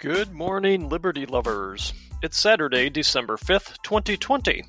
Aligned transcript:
Good 0.00 0.32
morning, 0.32 0.88
Liberty 0.88 1.26
lovers. 1.26 1.92
It's 2.22 2.40
Saturday, 2.40 2.88
December 2.88 3.36
5th, 3.36 3.76
2020. 3.82 4.64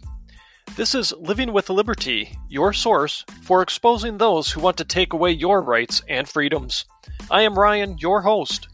This 0.76 0.94
is 0.94 1.14
Living 1.18 1.54
with 1.54 1.70
Liberty, 1.70 2.38
your 2.50 2.74
source 2.74 3.24
for 3.44 3.62
exposing 3.62 4.18
those 4.18 4.52
who 4.52 4.60
want 4.60 4.76
to 4.76 4.84
take 4.84 5.14
away 5.14 5.32
your 5.32 5.62
rights 5.62 6.02
and 6.10 6.28
freedoms. 6.28 6.84
I 7.32 7.44
am 7.44 7.58
Ryan, 7.58 7.98
your 7.98 8.24
host. 8.24 8.68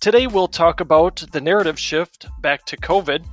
Today 0.00 0.26
we'll 0.26 0.48
talk 0.48 0.80
about 0.80 1.24
the 1.32 1.40
narrative 1.40 1.78
shift 1.78 2.26
back 2.42 2.66
to 2.66 2.76
COVID, 2.76 3.24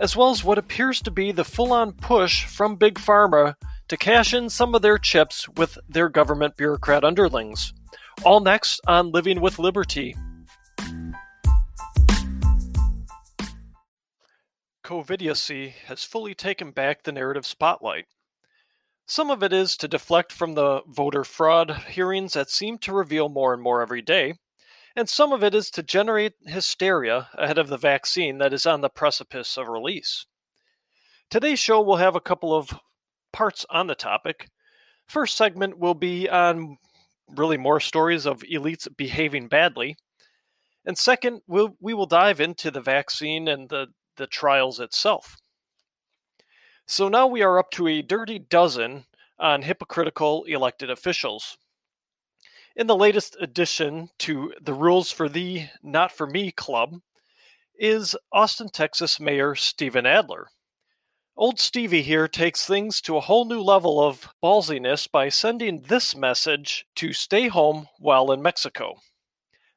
as 0.00 0.16
well 0.16 0.30
as 0.30 0.42
what 0.42 0.58
appears 0.58 1.00
to 1.02 1.12
be 1.12 1.30
the 1.30 1.44
full 1.44 1.72
on 1.72 1.92
push 1.92 2.44
from 2.44 2.74
Big 2.74 2.96
Pharma 2.96 3.54
to 3.86 3.96
cash 3.96 4.34
in 4.34 4.50
some 4.50 4.74
of 4.74 4.82
their 4.82 4.98
chips 4.98 5.48
with 5.50 5.78
their 5.88 6.08
government 6.08 6.56
bureaucrat 6.56 7.04
underlings. 7.04 7.72
All 8.24 8.40
next 8.40 8.80
on 8.88 9.12
Living 9.12 9.40
with 9.40 9.60
Liberty. 9.60 10.16
COVIDiocy 14.84 15.72
has 15.86 16.04
fully 16.04 16.34
taken 16.34 16.70
back 16.70 17.02
the 17.02 17.12
narrative 17.12 17.46
spotlight. 17.46 18.04
Some 19.06 19.30
of 19.30 19.42
it 19.42 19.52
is 19.52 19.76
to 19.78 19.88
deflect 19.88 20.30
from 20.30 20.54
the 20.54 20.82
voter 20.86 21.24
fraud 21.24 21.70
hearings 21.88 22.34
that 22.34 22.50
seem 22.50 22.78
to 22.78 22.92
reveal 22.92 23.28
more 23.28 23.54
and 23.54 23.62
more 23.62 23.80
every 23.80 24.02
day, 24.02 24.34
and 24.94 25.08
some 25.08 25.32
of 25.32 25.42
it 25.42 25.54
is 25.54 25.70
to 25.70 25.82
generate 25.82 26.34
hysteria 26.46 27.28
ahead 27.34 27.58
of 27.58 27.68
the 27.68 27.78
vaccine 27.78 28.38
that 28.38 28.52
is 28.52 28.66
on 28.66 28.82
the 28.82 28.90
precipice 28.90 29.56
of 29.56 29.68
release. 29.68 30.26
Today's 31.30 31.58
show 31.58 31.80
will 31.80 31.96
have 31.96 32.14
a 32.14 32.20
couple 32.20 32.54
of 32.54 32.78
parts 33.32 33.64
on 33.70 33.86
the 33.86 33.94
topic. 33.94 34.48
First 35.06 35.36
segment 35.36 35.78
will 35.78 35.94
be 35.94 36.28
on 36.28 36.76
really 37.28 37.56
more 37.56 37.80
stories 37.80 38.26
of 38.26 38.42
elites 38.42 38.86
behaving 38.94 39.48
badly. 39.48 39.96
And 40.84 40.98
second, 40.98 41.40
we'll, 41.46 41.76
we 41.80 41.94
will 41.94 42.06
dive 42.06 42.40
into 42.40 42.70
the 42.70 42.82
vaccine 42.82 43.48
and 43.48 43.68
the 43.70 43.88
the 44.16 44.26
trials 44.26 44.80
itself. 44.80 45.36
So 46.86 47.08
now 47.08 47.26
we 47.26 47.42
are 47.42 47.58
up 47.58 47.70
to 47.72 47.88
a 47.88 48.02
dirty 48.02 48.38
dozen 48.38 49.06
on 49.38 49.62
hypocritical 49.62 50.44
elected 50.44 50.90
officials. 50.90 51.56
In 52.76 52.86
the 52.86 52.96
latest 52.96 53.36
addition 53.40 54.10
to 54.18 54.52
the 54.60 54.74
Rules 54.74 55.10
for 55.10 55.28
the 55.28 55.68
Not 55.82 56.12
For 56.12 56.26
Me 56.26 56.50
Club 56.50 57.00
is 57.76 58.16
Austin, 58.32 58.68
Texas 58.68 59.18
Mayor 59.18 59.54
Stephen 59.54 60.06
Adler. 60.06 60.48
Old 61.36 61.58
Stevie 61.58 62.02
here 62.02 62.28
takes 62.28 62.66
things 62.66 63.00
to 63.00 63.16
a 63.16 63.20
whole 63.20 63.44
new 63.44 63.60
level 63.60 64.00
of 64.00 64.28
ballsiness 64.42 65.10
by 65.10 65.28
sending 65.28 65.82
this 65.82 66.14
message 66.14 66.86
to 66.96 67.12
stay 67.12 67.48
home 67.48 67.88
while 67.98 68.30
in 68.30 68.42
Mexico. 68.42 68.96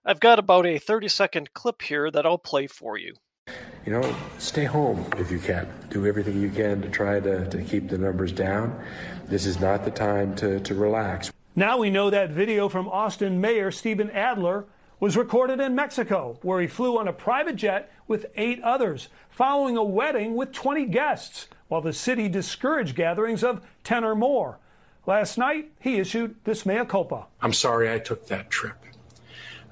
I've 0.05 0.19
got 0.19 0.39
about 0.39 0.66
a 0.66 0.77
30 0.77 1.07
second 1.07 1.53
clip 1.53 1.81
here 1.81 2.11
that 2.11 2.25
I'll 2.25 2.38
play 2.38 2.67
for 2.67 2.97
you 2.97 3.16
you 3.88 3.93
know, 3.93 4.16
stay 4.38 4.66
home 4.66 5.05
if 5.17 5.31
you 5.31 5.39
can. 5.39 5.66
Do 5.89 6.05
everything 6.05 6.41
you 6.41 6.49
can 6.49 6.81
to 6.81 6.89
try 6.89 7.21
to, 7.21 7.49
to 7.49 7.63
keep 7.63 7.88
the 7.88 7.97
numbers 7.97 8.33
down. 8.33 8.77
This 9.29 9.45
is 9.45 9.61
not 9.61 9.85
the 9.85 9.91
time 9.91 10.35
to, 10.35 10.59
to 10.59 10.75
relax. 10.75 11.31
Now 11.55 11.77
we 11.77 11.89
know 11.89 12.09
that 12.09 12.31
video 12.31 12.67
from 12.67 12.89
Austin 12.89 13.39
Mayor 13.39 13.71
Stephen 13.71 14.11
Adler 14.11 14.66
was 14.99 15.16
recorded 15.16 15.61
in 15.61 15.73
Mexico, 15.73 16.38
where 16.41 16.59
he 16.59 16.67
flew 16.67 16.97
on 16.97 17.07
a 17.07 17.13
private 17.13 17.55
jet 17.55 17.89
with 18.09 18.25
eight 18.35 18.61
others, 18.61 19.07
following 19.29 19.77
a 19.77 19.83
wedding 19.83 20.35
with 20.35 20.51
20 20.51 20.88
guests, 20.88 21.47
while 21.69 21.81
the 21.81 21.94
city 21.94 22.27
discouraged 22.27 22.94
gatherings 22.94 23.41
of 23.41 23.61
10 23.85 24.03
or 24.03 24.16
more. 24.16 24.57
Last 25.05 25.38
night, 25.38 25.72
he 25.79 25.95
issued 25.95 26.35
this 26.44 26.66
mea 26.66 26.83
culpa. 26.83 27.27
I'm 27.41 27.53
sorry 27.53 27.89
I 27.89 27.99
took 27.99 28.27
that 28.27 28.49
trip. 28.49 28.75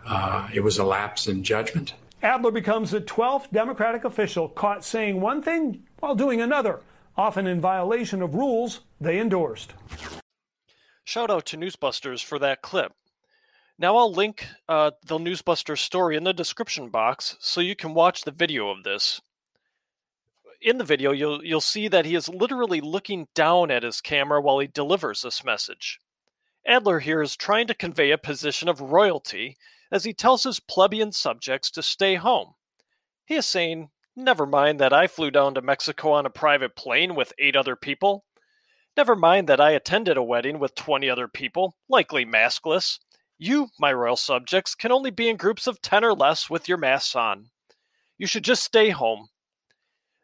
Uh, 0.08 0.48
it 0.54 0.62
was 0.62 0.78
a 0.78 0.86
lapse 0.86 1.28
in 1.28 1.44
judgment. 1.44 1.96
Adler 2.22 2.52
becomes 2.52 2.92
the 2.92 3.02
12th 3.02 3.52
Democratic 3.52 4.04
official 4.04 4.50
caught 4.50 4.84
saying 4.84 5.22
one 5.22 5.42
thing 5.42 5.84
while 6.00 6.16
doing 6.16 6.42
another, 6.42 6.82
often 7.18 7.46
in 7.48 7.62
violation 7.62 8.22
of 8.22 8.36
rules 8.36 8.82
they 9.00 9.20
endorsed. 9.20 9.74
Shout 11.04 11.30
out 11.30 11.46
to 11.48 11.58
Newsbusters 11.58 12.24
for 12.24 12.40
that 12.40 12.62
clip. 12.62 12.94
Now 13.78 13.98
I'll 13.98 14.12
link 14.12 14.48
uh, 14.68 14.92
the 15.06 15.18
Newsbusters 15.18 15.80
story 15.80 16.16
in 16.16 16.24
the 16.24 16.34
description 16.34 16.90
box 16.90 17.36
so 17.40 17.62
you 17.62 17.76
can 17.76 17.94
watch 17.94 18.22
the 18.22 18.32
video 18.32 18.70
of 18.70 18.84
this. 18.84 19.22
In 20.62 20.78
the 20.78 20.84
video, 20.84 21.12
you'll 21.12 21.46
you'll 21.46 21.62
see 21.62 21.88
that 21.90 22.06
he 22.06 22.16
is 22.16 22.30
literally 22.30 22.82
looking 22.82 23.28
down 23.36 23.70
at 23.70 23.84
his 23.84 24.02
camera 24.02 24.42
while 24.42 24.60
he 24.60 24.68
delivers 24.68 25.22
this 25.22 25.44
message. 25.44 26.00
Adler 26.66 27.00
here 27.00 27.22
is 27.22 27.36
trying 27.36 27.68
to 27.68 27.76
convey 27.76 28.10
a 28.10 28.18
position 28.18 28.68
of 28.68 28.82
royalty 28.82 29.58
as 29.96 30.04
he 30.04 30.14
tells 30.14 30.44
his 30.44 30.60
plebeian 30.60 31.14
subjects 31.14 31.72
to 31.72 31.82
stay 31.82 32.16
home. 32.16 32.54
He 33.26 33.36
is 33.36 33.46
saying, 33.46 33.92
Never 34.14 34.46
mind 34.46 34.78
that 34.82 34.92
I 34.92 35.08
flew 35.08 35.32
down 35.32 35.54
to 35.56 35.62
Mexico 35.62 36.12
on 36.12 36.26
a 36.26 36.30
private 36.30 36.76
plane 36.76 37.16
with 37.16 37.32
eight 37.40 37.56
other 37.56 37.78
people. 37.78 38.26
Never 38.98 39.16
mind 39.16 39.48
that 39.48 39.62
I 39.62 39.72
attended 39.72 40.18
a 40.18 40.24
wedding 40.24 40.60
with 40.60 40.76
20 40.76 41.10
other 41.10 41.30
people, 41.30 41.78
likely 41.88 42.26
maskless. 42.26 43.00
You, 43.38 43.70
my 43.80 43.94
royal 43.94 44.18
subjects, 44.18 44.76
can 44.76 44.92
only 44.92 45.12
be 45.12 45.30
in 45.30 45.38
groups 45.38 45.66
of 45.66 45.82
10 45.82 46.04
or 46.04 46.14
less 46.14 46.50
with 46.50 46.68
your 46.68 46.78
masks 46.78 47.16
on. 47.16 47.52
You 48.18 48.28
should 48.28 48.44
just 48.44 48.64
stay 48.66 48.90
home. 48.90 49.30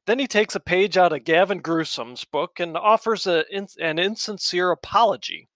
Then 0.06 0.20
he 0.20 0.28
takes 0.28 0.54
a 0.54 0.60
page 0.60 0.98
out 0.98 1.14
of 1.14 1.24
Gavin 1.24 1.62
Gruesom's 1.62 2.26
book 2.26 2.60
and 2.60 2.76
offers 2.76 3.26
a, 3.26 3.46
an 3.80 4.00
insincere 4.00 4.70
apology. 4.70 5.48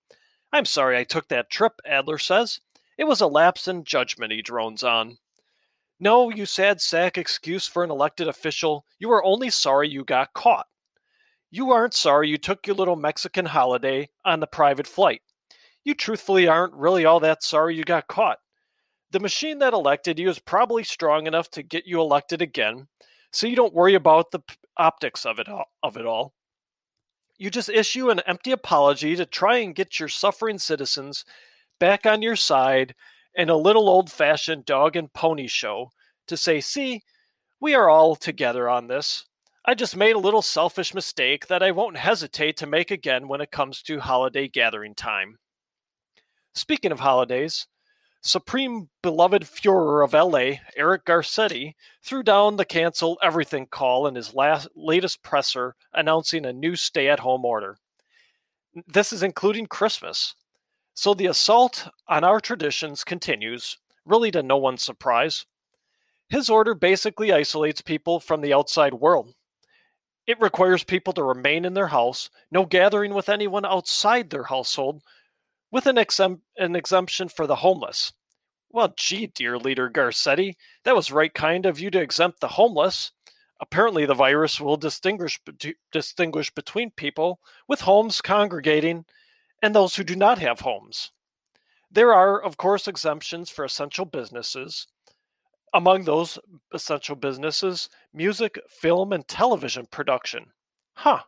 I'm 0.53 0.65
sorry 0.65 0.97
I 0.97 1.03
took 1.03 1.27
that 1.27 1.49
trip, 1.49 1.81
Adler 1.85 2.17
says. 2.17 2.61
It 2.97 3.05
was 3.05 3.21
a 3.21 3.27
lapse 3.27 3.67
in 3.67 3.83
judgment, 3.83 4.31
he 4.31 4.41
drones 4.41 4.83
on. 4.83 5.17
No, 5.99 6.29
you 6.29 6.45
sad 6.45 6.81
sack 6.81 7.17
excuse 7.17 7.67
for 7.67 7.83
an 7.83 7.91
elected 7.91 8.27
official. 8.27 8.85
You 8.99 9.11
are 9.11 9.23
only 9.23 9.49
sorry 9.49 9.89
you 9.89 10.03
got 10.03 10.33
caught. 10.33 10.67
You 11.51 11.71
aren't 11.71 11.93
sorry 11.93 12.29
you 12.29 12.37
took 12.37 12.67
your 12.67 12.75
little 12.75 12.97
Mexican 12.97 13.45
holiday 13.45 14.09
on 14.25 14.39
the 14.39 14.47
private 14.47 14.87
flight. 14.87 15.21
You 15.85 15.93
truthfully 15.93 16.47
aren't 16.47 16.73
really 16.73 17.05
all 17.05 17.19
that 17.21 17.43
sorry 17.43 17.75
you 17.75 17.83
got 17.83 18.07
caught. 18.07 18.39
The 19.11 19.19
machine 19.19 19.59
that 19.59 19.73
elected 19.73 20.19
you 20.19 20.29
is 20.29 20.39
probably 20.39 20.83
strong 20.83 21.27
enough 21.27 21.49
to 21.51 21.63
get 21.63 21.85
you 21.85 22.01
elected 22.01 22.41
again, 22.41 22.87
so 23.31 23.47
you 23.47 23.55
don't 23.55 23.73
worry 23.73 23.93
about 23.93 24.31
the 24.31 24.41
optics 24.77 25.25
of 25.25 25.39
it 25.39 25.47
all, 25.47 25.65
of 25.83 25.95
it 25.95 26.05
all. 26.05 26.33
You 27.37 27.49
just 27.49 27.69
issue 27.69 28.09
an 28.09 28.21
empty 28.21 28.51
apology 28.51 29.15
to 29.15 29.25
try 29.25 29.57
and 29.57 29.75
get 29.75 29.99
your 29.99 30.09
suffering 30.09 30.57
citizens 30.57 31.23
back 31.79 32.05
on 32.05 32.21
your 32.21 32.35
side 32.35 32.95
and 33.37 33.49
a 33.49 33.55
little 33.55 33.89
old 33.89 34.11
fashioned 34.11 34.65
dog 34.65 34.95
and 34.95 35.11
pony 35.13 35.47
show 35.47 35.91
to 36.27 36.37
say, 36.37 36.61
see, 36.61 37.01
we 37.59 37.73
are 37.73 37.89
all 37.89 38.15
together 38.15 38.69
on 38.69 38.87
this. 38.87 39.25
I 39.65 39.73
just 39.73 39.95
made 39.95 40.15
a 40.15 40.19
little 40.19 40.41
selfish 40.41 40.93
mistake 40.93 41.47
that 41.47 41.63
I 41.63 41.71
won't 41.71 41.97
hesitate 41.97 42.57
to 42.57 42.67
make 42.67 42.91
again 42.91 43.27
when 43.27 43.41
it 43.41 43.51
comes 43.51 43.81
to 43.83 43.99
holiday 43.99 44.47
gathering 44.47 44.93
time. 44.93 45.39
Speaking 46.53 46.91
of 46.91 46.99
holidays, 46.99 47.67
Supreme 48.21 48.89
Beloved 49.03 49.43
Fuhrer 49.43 50.03
of 50.03 50.13
LA, 50.13 50.59
Eric 50.75 51.05
Garcetti, 51.05 51.73
threw 52.03 52.23
down 52.23 52.55
the 52.55 52.65
cancel 52.65 53.19
everything 53.21 53.67
call 53.67 54.07
in 54.07 54.15
his 54.15 54.33
last, 54.33 54.67
latest 54.75 55.21
presser 55.21 55.75
announcing 55.93 56.45
a 56.45 56.53
new 56.53 56.75
stay 56.75 57.07
at 57.07 57.19
home 57.19 57.45
order. 57.45 57.77
This 58.87 59.13
is 59.13 59.21
including 59.21 59.67
Christmas. 59.67 60.35
So 60.95 61.13
the 61.13 61.27
assault 61.27 61.87
on 62.07 62.23
our 62.23 62.39
traditions 62.39 63.03
continues, 63.03 63.77
really 64.05 64.31
to 64.31 64.41
no 64.41 64.57
one's 64.57 64.81
surprise. 64.81 65.45
His 66.29 66.49
order 66.49 66.73
basically 66.73 67.31
isolates 67.31 67.81
people 67.81 68.19
from 68.19 68.41
the 68.41 68.53
outside 68.53 68.93
world. 68.95 69.35
It 70.25 70.39
requires 70.39 70.83
people 70.83 71.13
to 71.13 71.23
remain 71.23 71.65
in 71.65 71.73
their 71.73 71.87
house, 71.87 72.29
no 72.49 72.65
gathering 72.65 73.13
with 73.13 73.29
anyone 73.29 73.65
outside 73.65 74.29
their 74.29 74.45
household, 74.45 75.03
with 75.69 75.85
an, 75.85 75.97
exemp- 75.97 76.39
an 76.57 76.75
exemption 76.75 77.27
for 77.29 77.45
the 77.45 77.57
homeless. 77.57 78.13
Well, 78.71 78.93
gee, 78.97 79.27
dear 79.27 79.57
leader 79.57 79.89
Garcetti, 79.89 80.55
that 80.83 80.95
was 80.95 81.11
right 81.11 81.33
kind 81.33 81.65
of 81.65 81.79
you 81.79 81.91
to 81.91 82.01
exempt 82.01 82.39
the 82.39 82.47
homeless. 82.47 83.11
Apparently, 83.59 84.05
the 84.05 84.13
virus 84.13 84.59
will 84.59 84.77
distinguish, 84.77 85.39
distinguish 85.91 86.51
between 86.51 86.91
people 86.91 87.39
with 87.67 87.81
homes 87.81 88.21
congregating 88.21 89.05
and 89.65 89.73
those 89.73 89.95
who 89.95 90.03
do 90.03 90.15
not 90.15 90.37
have 90.37 90.59
homes. 90.59 91.11
There 91.89 92.13
are, 92.13 92.39
of 92.39 92.55
course, 92.55 92.87
exemptions 92.87 93.49
for 93.49 93.65
essential 93.65 94.05
businesses. 94.05 94.85
Among 95.73 96.03
those 96.03 96.37
essential 96.71 97.15
businesses, 97.15 97.89
music, 98.13 98.59
film, 98.69 99.11
and 99.11 99.27
television 99.27 99.87
production. 99.87 100.51
Huh. 100.97 101.23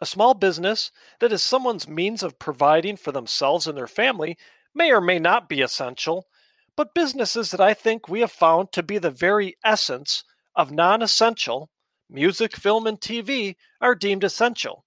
A 0.00 0.04
small 0.04 0.34
business 0.34 0.90
that 1.20 1.32
is 1.32 1.40
someone's 1.40 1.86
means 1.86 2.24
of 2.24 2.40
providing 2.40 2.96
for 2.96 3.12
themselves 3.12 3.68
and 3.68 3.78
their 3.78 3.86
family 3.86 4.36
may 4.74 4.90
or 4.90 5.00
may 5.00 5.20
not 5.20 5.48
be 5.48 5.60
essential, 5.60 6.26
but 6.74 6.92
businesses 6.92 7.52
that 7.52 7.60
I 7.60 7.72
think 7.72 8.08
we 8.08 8.18
have 8.18 8.32
found 8.32 8.72
to 8.72 8.82
be 8.82 8.98
the 8.98 9.12
very 9.12 9.56
essence 9.64 10.24
of 10.56 10.72
non 10.72 11.02
essential, 11.02 11.70
music, 12.10 12.56
film, 12.56 12.88
and 12.88 13.00
TV, 13.00 13.54
are 13.80 13.94
deemed 13.94 14.24
essential. 14.24 14.84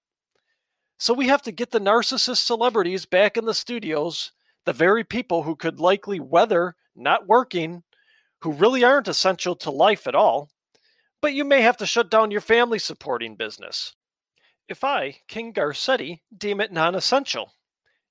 So 1.02 1.12
we 1.12 1.26
have 1.26 1.42
to 1.42 1.50
get 1.50 1.72
the 1.72 1.80
narcissist 1.80 2.44
celebrities 2.44 3.06
back 3.06 3.36
in 3.36 3.44
the 3.44 3.54
studios, 3.54 4.30
the 4.64 4.72
very 4.72 5.02
people 5.02 5.42
who 5.42 5.56
could 5.56 5.80
likely 5.80 6.20
weather 6.20 6.76
not 6.94 7.26
working, 7.26 7.82
who 8.42 8.52
really 8.52 8.84
aren't 8.84 9.08
essential 9.08 9.56
to 9.56 9.70
life 9.72 10.06
at 10.06 10.14
all, 10.14 10.48
but 11.20 11.34
you 11.34 11.44
may 11.44 11.62
have 11.62 11.76
to 11.78 11.86
shut 11.86 12.08
down 12.08 12.30
your 12.30 12.40
family 12.40 12.78
supporting 12.78 13.34
business. 13.34 13.96
If 14.68 14.84
I, 14.84 15.16
King 15.26 15.52
Garcetti, 15.52 16.20
deem 16.38 16.60
it 16.60 16.70
non 16.70 16.94
essential, 16.94 17.52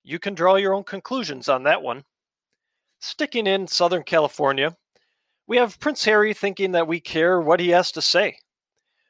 you 0.04 0.20
can 0.20 0.34
draw 0.34 0.56
your 0.56 0.74
own 0.74 0.84
conclusions 0.84 1.48
on 1.48 1.64
that 1.64 1.82
one. 1.82 2.04
Sticking 3.00 3.48
in 3.48 3.68
Southern 3.68 4.04
California, 4.04 4.76
we 5.48 5.56
have 5.56 5.80
Prince 5.80 6.04
Harry 6.04 6.34
thinking 6.34 6.74
that 6.74 6.90
we 6.90 7.00
care 7.00 7.40
what 7.40 7.62
he 7.62 7.70
has 7.70 7.90
to 7.94 8.02
say. 8.02 8.40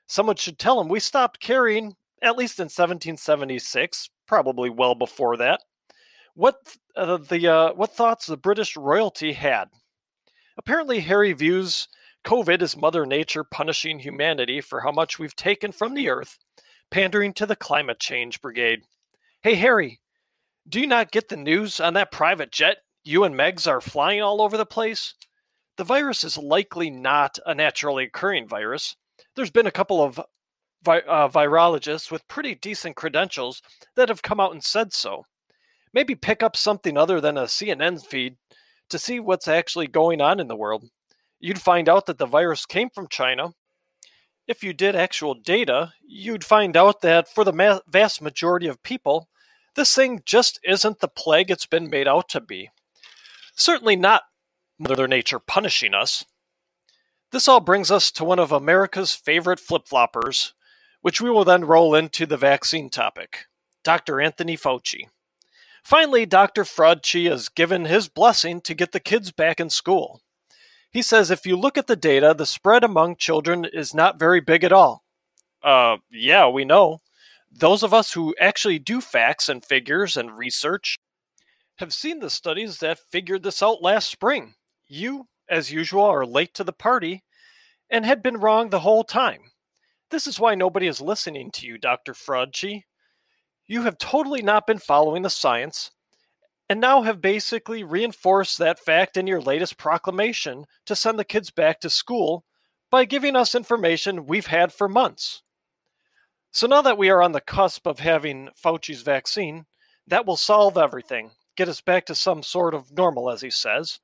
Someone 0.05 0.35
should 0.35 0.59
tell 0.59 0.79
him 0.79 0.87
we 0.87 0.99
stopped 0.99 1.39
caring, 1.39 1.95
at 2.21 2.37
least 2.37 2.59
in 2.59 2.65
1776, 2.65 4.09
probably 4.27 4.69
well 4.69 4.95
before 4.95 5.37
that. 5.37 5.61
What 6.33 6.55
uh, 6.95 7.17
the 7.17 7.47
uh, 7.47 7.73
what 7.73 7.95
thoughts 7.95 8.25
the 8.25 8.37
British 8.37 8.77
royalty 8.77 9.33
had. 9.33 9.65
Apparently, 10.57 11.01
Harry 11.01 11.33
views 11.33 11.87
COVID 12.25 12.61
as 12.61 12.77
Mother 12.77 13.05
Nature 13.05 13.43
punishing 13.43 13.99
humanity 13.99 14.61
for 14.61 14.81
how 14.81 14.91
much 14.91 15.19
we've 15.19 15.35
taken 15.35 15.71
from 15.71 15.93
the 15.93 16.09
Earth, 16.09 16.37
pandering 16.89 17.33
to 17.33 17.45
the 17.45 17.55
climate 17.55 17.99
change 17.99 18.41
brigade. 18.41 18.83
Hey, 19.41 19.55
Harry, 19.55 19.99
do 20.67 20.79
you 20.79 20.87
not 20.87 21.11
get 21.11 21.29
the 21.29 21.37
news 21.37 21.79
on 21.79 21.93
that 21.95 22.11
private 22.11 22.51
jet 22.51 22.77
you 23.03 23.23
and 23.23 23.35
Megs 23.35 23.67
are 23.67 23.81
flying 23.81 24.21
all 24.21 24.41
over 24.41 24.55
the 24.55 24.65
place? 24.65 25.15
The 25.77 25.83
virus 25.83 26.23
is 26.23 26.37
likely 26.37 26.89
not 26.89 27.39
a 27.45 27.55
naturally 27.55 28.03
occurring 28.03 28.47
virus. 28.47 28.95
There's 29.35 29.49
been 29.49 29.67
a 29.67 29.71
couple 29.71 30.03
of 30.03 30.21
vi- 30.83 31.01
uh, 31.01 31.29
virologists 31.29 32.11
with 32.11 32.27
pretty 32.27 32.55
decent 32.55 32.95
credentials 32.95 33.61
that 33.95 34.09
have 34.09 34.21
come 34.21 34.39
out 34.39 34.51
and 34.51 34.63
said 34.63 34.93
so. 34.93 35.25
Maybe 35.93 36.15
pick 36.15 36.41
up 36.41 36.55
something 36.55 36.97
other 36.97 37.19
than 37.19 37.37
a 37.37 37.43
CNN 37.43 38.05
feed 38.05 38.37
to 38.89 38.99
see 38.99 39.19
what's 39.19 39.47
actually 39.47 39.87
going 39.87 40.21
on 40.21 40.39
in 40.39 40.47
the 40.47 40.55
world. 40.55 40.85
You'd 41.39 41.61
find 41.61 41.89
out 41.89 42.05
that 42.05 42.17
the 42.17 42.25
virus 42.25 42.65
came 42.65 42.89
from 42.89 43.07
China. 43.09 43.53
If 44.47 44.63
you 44.63 44.73
did 44.73 44.95
actual 44.95 45.33
data, 45.33 45.93
you'd 46.05 46.43
find 46.43 46.77
out 46.77 47.01
that 47.01 47.27
for 47.27 47.43
the 47.43 47.53
ma- 47.53 47.79
vast 47.87 48.21
majority 48.21 48.67
of 48.67 48.83
people, 48.83 49.27
this 49.75 49.93
thing 49.93 50.21
just 50.25 50.59
isn't 50.63 50.99
the 50.99 51.07
plague 51.07 51.49
it's 51.49 51.65
been 51.65 51.89
made 51.89 52.07
out 52.07 52.29
to 52.29 52.41
be. 52.41 52.69
Certainly 53.55 53.95
not 53.97 54.23
Mother 54.77 55.07
Nature 55.07 55.39
punishing 55.39 55.93
us. 55.93 56.25
This 57.31 57.47
all 57.47 57.61
brings 57.61 57.89
us 57.89 58.11
to 58.11 58.25
one 58.25 58.39
of 58.39 58.51
America's 58.51 59.13
favorite 59.13 59.59
flip 59.59 59.83
floppers, 59.89 60.51
which 61.01 61.21
we 61.21 61.29
will 61.29 61.45
then 61.45 61.65
roll 61.65 61.95
into 61.95 62.25
the 62.25 62.37
vaccine 62.37 62.89
topic 62.89 63.45
Dr. 63.83 64.21
Anthony 64.21 64.55
Fauci. 64.55 65.07
Finally, 65.83 66.27
Dr. 66.27 66.63
Fauci 66.63 67.29
has 67.29 67.49
given 67.49 67.85
his 67.85 68.07
blessing 68.07 68.61
to 68.61 68.75
get 68.75 68.91
the 68.91 68.99
kids 68.99 69.31
back 69.31 69.59
in 69.59 69.69
school. 69.69 70.21
He 70.91 71.01
says 71.01 71.31
if 71.31 71.45
you 71.45 71.55
look 71.55 71.77
at 71.77 71.87
the 71.87 71.95
data, 71.95 72.35
the 72.37 72.45
spread 72.45 72.83
among 72.83 73.15
children 73.15 73.65
is 73.65 73.93
not 73.93 74.19
very 74.19 74.41
big 74.41 74.63
at 74.63 74.73
all. 74.73 75.03
Uh, 75.63 75.97
yeah, 76.11 76.47
we 76.47 76.65
know. 76.65 76.99
Those 77.51 77.83
of 77.83 77.93
us 77.93 78.13
who 78.13 78.35
actually 78.39 78.79
do 78.79 79.01
facts 79.01 79.49
and 79.49 79.65
figures 79.65 80.15
and 80.15 80.37
research 80.37 80.97
have 81.77 81.93
seen 81.93 82.19
the 82.19 82.29
studies 82.29 82.77
that 82.77 82.99
figured 83.09 83.43
this 83.43 83.63
out 83.63 83.81
last 83.81 84.09
spring. 84.09 84.55
You, 84.87 85.27
as 85.49 85.71
usual, 85.71 86.03
are 86.03 86.25
late 86.25 86.53
to 86.55 86.63
the 86.63 86.73
party 86.73 87.23
and 87.89 88.05
had 88.05 88.21
been 88.21 88.37
wrong 88.37 88.69
the 88.69 88.81
whole 88.81 89.03
time. 89.03 89.50
This 90.11 90.27
is 90.27 90.39
why 90.39 90.55
nobody 90.55 90.87
is 90.87 90.99
listening 90.99 91.51
to 91.51 91.65
you, 91.65 91.77
Dr. 91.77 92.13
Fauci. 92.13 92.83
You 93.65 93.83
have 93.83 93.97
totally 93.97 94.41
not 94.41 94.67
been 94.67 94.77
following 94.77 95.21
the 95.21 95.29
science 95.29 95.91
and 96.69 96.81
now 96.81 97.01
have 97.01 97.21
basically 97.21 97.83
reinforced 97.83 98.57
that 98.57 98.79
fact 98.79 99.15
in 99.15 99.25
your 99.25 99.41
latest 99.41 99.77
proclamation 99.77 100.65
to 100.85 100.95
send 100.95 101.17
the 101.17 101.25
kids 101.25 101.49
back 101.49 101.79
to 101.79 101.89
school 101.89 102.43
by 102.89 103.05
giving 103.05 103.37
us 103.37 103.55
information 103.55 104.25
we've 104.25 104.47
had 104.47 104.73
for 104.73 104.89
months. 104.89 105.43
So 106.51 106.67
now 106.67 106.81
that 106.81 106.97
we 106.97 107.09
are 107.09 107.21
on 107.21 107.31
the 107.31 107.39
cusp 107.39 107.87
of 107.87 107.99
having 107.99 108.49
Fauci's 108.61 109.03
vaccine, 109.03 109.65
that 110.07 110.25
will 110.25 110.35
solve 110.35 110.77
everything, 110.77 111.31
get 111.55 111.69
us 111.69 111.79
back 111.79 112.05
to 112.07 112.15
some 112.15 112.43
sort 112.43 112.73
of 112.73 112.91
normal, 112.91 113.29
as 113.29 113.39
he 113.39 113.49
says. 113.49 114.01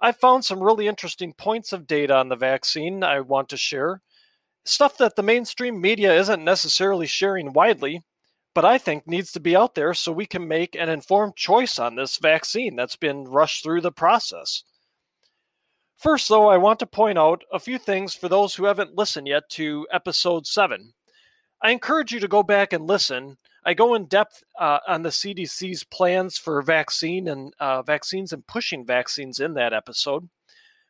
I 0.00 0.10
found 0.10 0.44
some 0.44 0.62
really 0.62 0.88
interesting 0.88 1.32
points 1.32 1.72
of 1.72 1.86
data 1.86 2.16
on 2.16 2.28
the 2.28 2.36
vaccine 2.36 3.04
I 3.04 3.20
want 3.20 3.48
to 3.50 3.56
share. 3.56 4.02
Stuff 4.64 4.96
that 4.98 5.16
the 5.16 5.22
mainstream 5.22 5.80
media 5.80 6.14
isn't 6.14 6.44
necessarily 6.44 7.06
sharing 7.06 7.52
widely, 7.52 8.02
but 8.54 8.64
I 8.64 8.78
think 8.78 9.06
needs 9.06 9.32
to 9.32 9.40
be 9.40 9.56
out 9.56 9.74
there 9.74 9.94
so 9.94 10.12
we 10.12 10.26
can 10.26 10.46
make 10.46 10.74
an 10.74 10.88
informed 10.88 11.36
choice 11.36 11.78
on 11.78 11.96
this 11.96 12.18
vaccine 12.18 12.76
that's 12.76 12.96
been 12.96 13.24
rushed 13.24 13.64
through 13.64 13.80
the 13.80 13.92
process. 13.92 14.62
First, 15.96 16.28
though, 16.28 16.48
I 16.48 16.58
want 16.58 16.80
to 16.80 16.86
point 16.86 17.18
out 17.18 17.44
a 17.52 17.60
few 17.60 17.78
things 17.78 18.14
for 18.14 18.28
those 18.28 18.54
who 18.54 18.64
haven't 18.64 18.96
listened 18.96 19.28
yet 19.28 19.48
to 19.50 19.86
episode 19.92 20.46
7. 20.46 20.92
I 21.62 21.70
encourage 21.70 22.12
you 22.12 22.18
to 22.18 22.28
go 22.28 22.42
back 22.42 22.72
and 22.72 22.86
listen. 22.86 23.38
I 23.64 23.74
go 23.74 23.94
in 23.94 24.06
depth 24.06 24.42
uh, 24.58 24.80
on 24.88 25.02
the 25.02 25.10
CDC's 25.10 25.84
plans 25.84 26.36
for 26.36 26.60
vaccine 26.60 27.28
and 27.28 27.54
uh, 27.60 27.82
vaccines 27.82 28.32
and 28.32 28.44
pushing 28.46 28.84
vaccines 28.84 29.38
in 29.38 29.54
that 29.54 29.72
episode. 29.72 30.28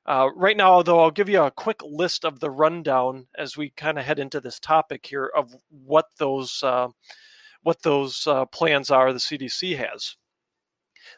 Uh, 0.05 0.29
right 0.35 0.57
now, 0.57 0.83
though, 0.83 1.01
I'll 1.01 1.11
give 1.11 1.29
you 1.29 1.43
a 1.43 1.51
quick 1.51 1.81
list 1.85 2.25
of 2.25 2.41
the 2.41 2.51
rundown 2.51 3.27
as 3.39 3.57
we 3.57 3.71
kind 3.71 3.99
of 3.99 4.05
head 4.05 4.19
into 4.19 4.41
this 4.41 4.59
topic 4.59 5.07
here 5.07 5.31
of 5.35 5.55
what 5.71 6.07
those 6.19 6.63
uh, 6.63 6.89
what 7.63 7.83
those 7.83 8.27
uh, 8.27 8.45
plans 8.47 8.91
are 8.91 9.13
the 9.13 9.21
CDC 9.21 9.77
has. 9.77 10.17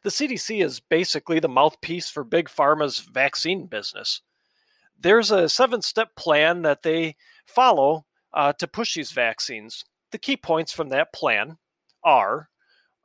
The 0.03 0.11
CDC 0.11 0.63
is 0.63 0.81
basically 0.81 1.41
the 1.41 1.49
mouthpiece 1.49 2.11
for 2.11 2.25
Big 2.25 2.49
Pharma's 2.49 2.99
vaccine 2.99 3.67
business. 3.67 4.21
There's 4.99 5.31
a 5.31 5.49
seven 5.49 5.81
step 5.83 6.15
plan 6.17 6.63
that 6.63 6.83
they 6.83 7.17
follow 7.47 8.05
uh, 8.33 8.53
to 8.55 8.69
push 8.69 8.95
these 8.95 9.13
vaccines. 9.13 9.85
The 10.13 10.19
key 10.19 10.37
points 10.37 10.73
from 10.73 10.91
that 10.91 11.13
plan 11.13 11.57
are 12.03 12.51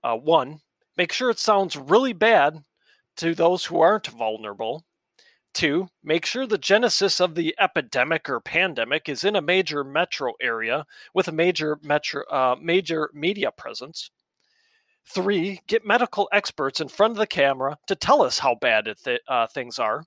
uh, 0.03 0.15
one, 0.15 0.59
make 0.97 1.11
sure 1.11 1.29
it 1.29 1.39
sounds 1.39 1.77
really 1.77 2.13
bad 2.13 2.63
to 3.17 3.33
those 3.33 3.65
who 3.65 3.79
aren't 3.79 4.07
vulnerable. 4.07 4.85
Two, 5.59 5.89
make 6.01 6.25
sure 6.25 6.47
the 6.47 6.57
genesis 6.57 7.19
of 7.19 7.35
the 7.35 7.53
epidemic 7.59 8.29
or 8.29 8.39
pandemic 8.39 9.09
is 9.09 9.25
in 9.25 9.35
a 9.35 9.41
major 9.41 9.83
metro 9.83 10.31
area 10.39 10.85
with 11.13 11.27
a 11.27 11.33
major 11.33 11.77
metro, 11.83 12.23
uh, 12.31 12.55
major 12.61 13.09
media 13.13 13.51
presence. 13.51 14.09
Three, 15.05 15.59
get 15.67 15.85
medical 15.85 16.29
experts 16.31 16.79
in 16.79 16.87
front 16.87 17.11
of 17.11 17.17
the 17.17 17.27
camera 17.27 17.77
to 17.87 17.95
tell 17.95 18.21
us 18.21 18.39
how 18.39 18.55
bad 18.55 18.87
th- 19.03 19.19
uh, 19.27 19.47
things 19.47 19.79
are. 19.79 20.05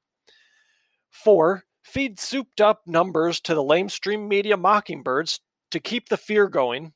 Four, 1.10 1.64
feed 1.82 2.18
souped 2.18 2.62
up 2.62 2.80
numbers 2.86 3.38
to 3.40 3.54
the 3.54 3.62
lamestream 3.62 4.28
media 4.28 4.56
mockingbirds 4.56 5.40
to 5.70 5.80
keep 5.80 6.08
the 6.08 6.16
fear 6.16 6.48
going. 6.48 6.94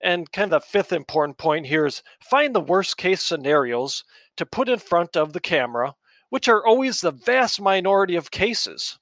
And 0.00 0.30
kind 0.30 0.52
of 0.52 0.62
the 0.62 0.68
fifth 0.68 0.92
important 0.92 1.38
point 1.38 1.66
here 1.66 1.86
is 1.86 2.04
find 2.22 2.54
the 2.54 2.60
worst 2.60 2.96
case 2.96 3.20
scenarios 3.20 4.04
to 4.36 4.46
put 4.46 4.68
in 4.68 4.78
front 4.78 5.16
of 5.16 5.32
the 5.32 5.40
camera, 5.40 5.96
which 6.30 6.48
are 6.48 6.64
always 6.64 7.00
the 7.00 7.10
vast 7.10 7.60
minority 7.60 8.16
of 8.16 8.30
cases. 8.30 8.98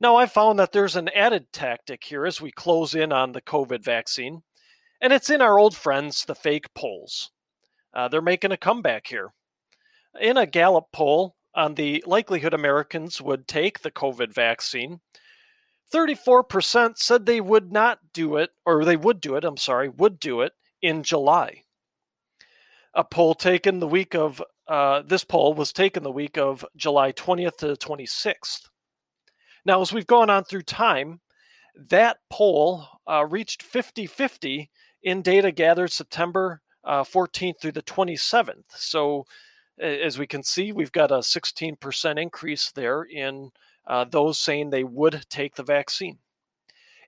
Now, 0.00 0.16
I 0.16 0.26
found 0.26 0.58
that 0.58 0.72
there's 0.72 0.96
an 0.96 1.08
added 1.10 1.52
tactic 1.52 2.04
here 2.04 2.26
as 2.26 2.40
we 2.40 2.50
close 2.50 2.94
in 2.94 3.12
on 3.12 3.32
the 3.32 3.42
COVID 3.42 3.84
vaccine, 3.84 4.42
and 5.00 5.12
it's 5.12 5.30
in 5.30 5.42
our 5.42 5.58
old 5.58 5.76
friends, 5.76 6.24
the 6.24 6.34
fake 6.34 6.72
polls. 6.74 7.30
Uh, 7.92 8.08
they're 8.08 8.22
making 8.22 8.52
a 8.52 8.56
comeback 8.56 9.06
here. 9.06 9.32
In 10.20 10.36
a 10.36 10.46
Gallup 10.46 10.86
poll, 10.92 11.36
on 11.54 11.74
the 11.74 12.02
likelihood 12.06 12.54
Americans 12.54 13.20
would 13.20 13.46
take 13.46 13.80
the 13.80 13.90
COVID 13.90 14.32
vaccine, 14.32 15.00
34% 15.92 16.98
said 16.98 17.26
they 17.26 17.40
would 17.40 17.72
not 17.72 18.00
do 18.12 18.36
it, 18.36 18.50
or 18.66 18.84
they 18.84 18.96
would 18.96 19.20
do 19.20 19.36
it, 19.36 19.44
I'm 19.44 19.56
sorry, 19.56 19.88
would 19.88 20.18
do 20.18 20.40
it 20.40 20.52
in 20.82 21.02
July. 21.02 21.62
A 22.94 23.04
poll 23.04 23.34
taken 23.34 23.78
the 23.78 23.88
week 23.88 24.14
of, 24.14 24.42
uh, 24.66 25.02
this 25.02 25.24
poll 25.24 25.54
was 25.54 25.72
taken 25.72 26.02
the 26.02 26.10
week 26.10 26.38
of 26.38 26.64
July 26.76 27.12
20th 27.12 27.56
to 27.58 27.66
26th. 27.74 28.68
Now, 29.66 29.80
as 29.80 29.92
we've 29.92 30.06
gone 30.06 30.30
on 30.30 30.44
through 30.44 30.62
time, 30.62 31.20
that 31.76 32.18
poll 32.30 32.86
uh, 33.08 33.26
reached 33.26 33.62
50 33.62 34.06
50 34.06 34.70
in 35.02 35.22
data 35.22 35.52
gathered 35.52 35.92
September 35.92 36.62
uh, 36.84 37.02
14th 37.02 37.60
through 37.60 37.72
the 37.72 37.82
27th. 37.82 38.64
So 38.70 39.26
as 39.78 40.18
we 40.18 40.26
can 40.26 40.42
see, 40.42 40.72
we've 40.72 40.92
got 40.92 41.10
a 41.10 41.16
16% 41.16 42.22
increase 42.22 42.70
there 42.72 43.02
in 43.02 43.50
uh, 43.86 44.04
those 44.04 44.38
saying 44.38 44.70
they 44.70 44.84
would 44.84 45.24
take 45.28 45.56
the 45.56 45.62
vaccine. 45.62 46.18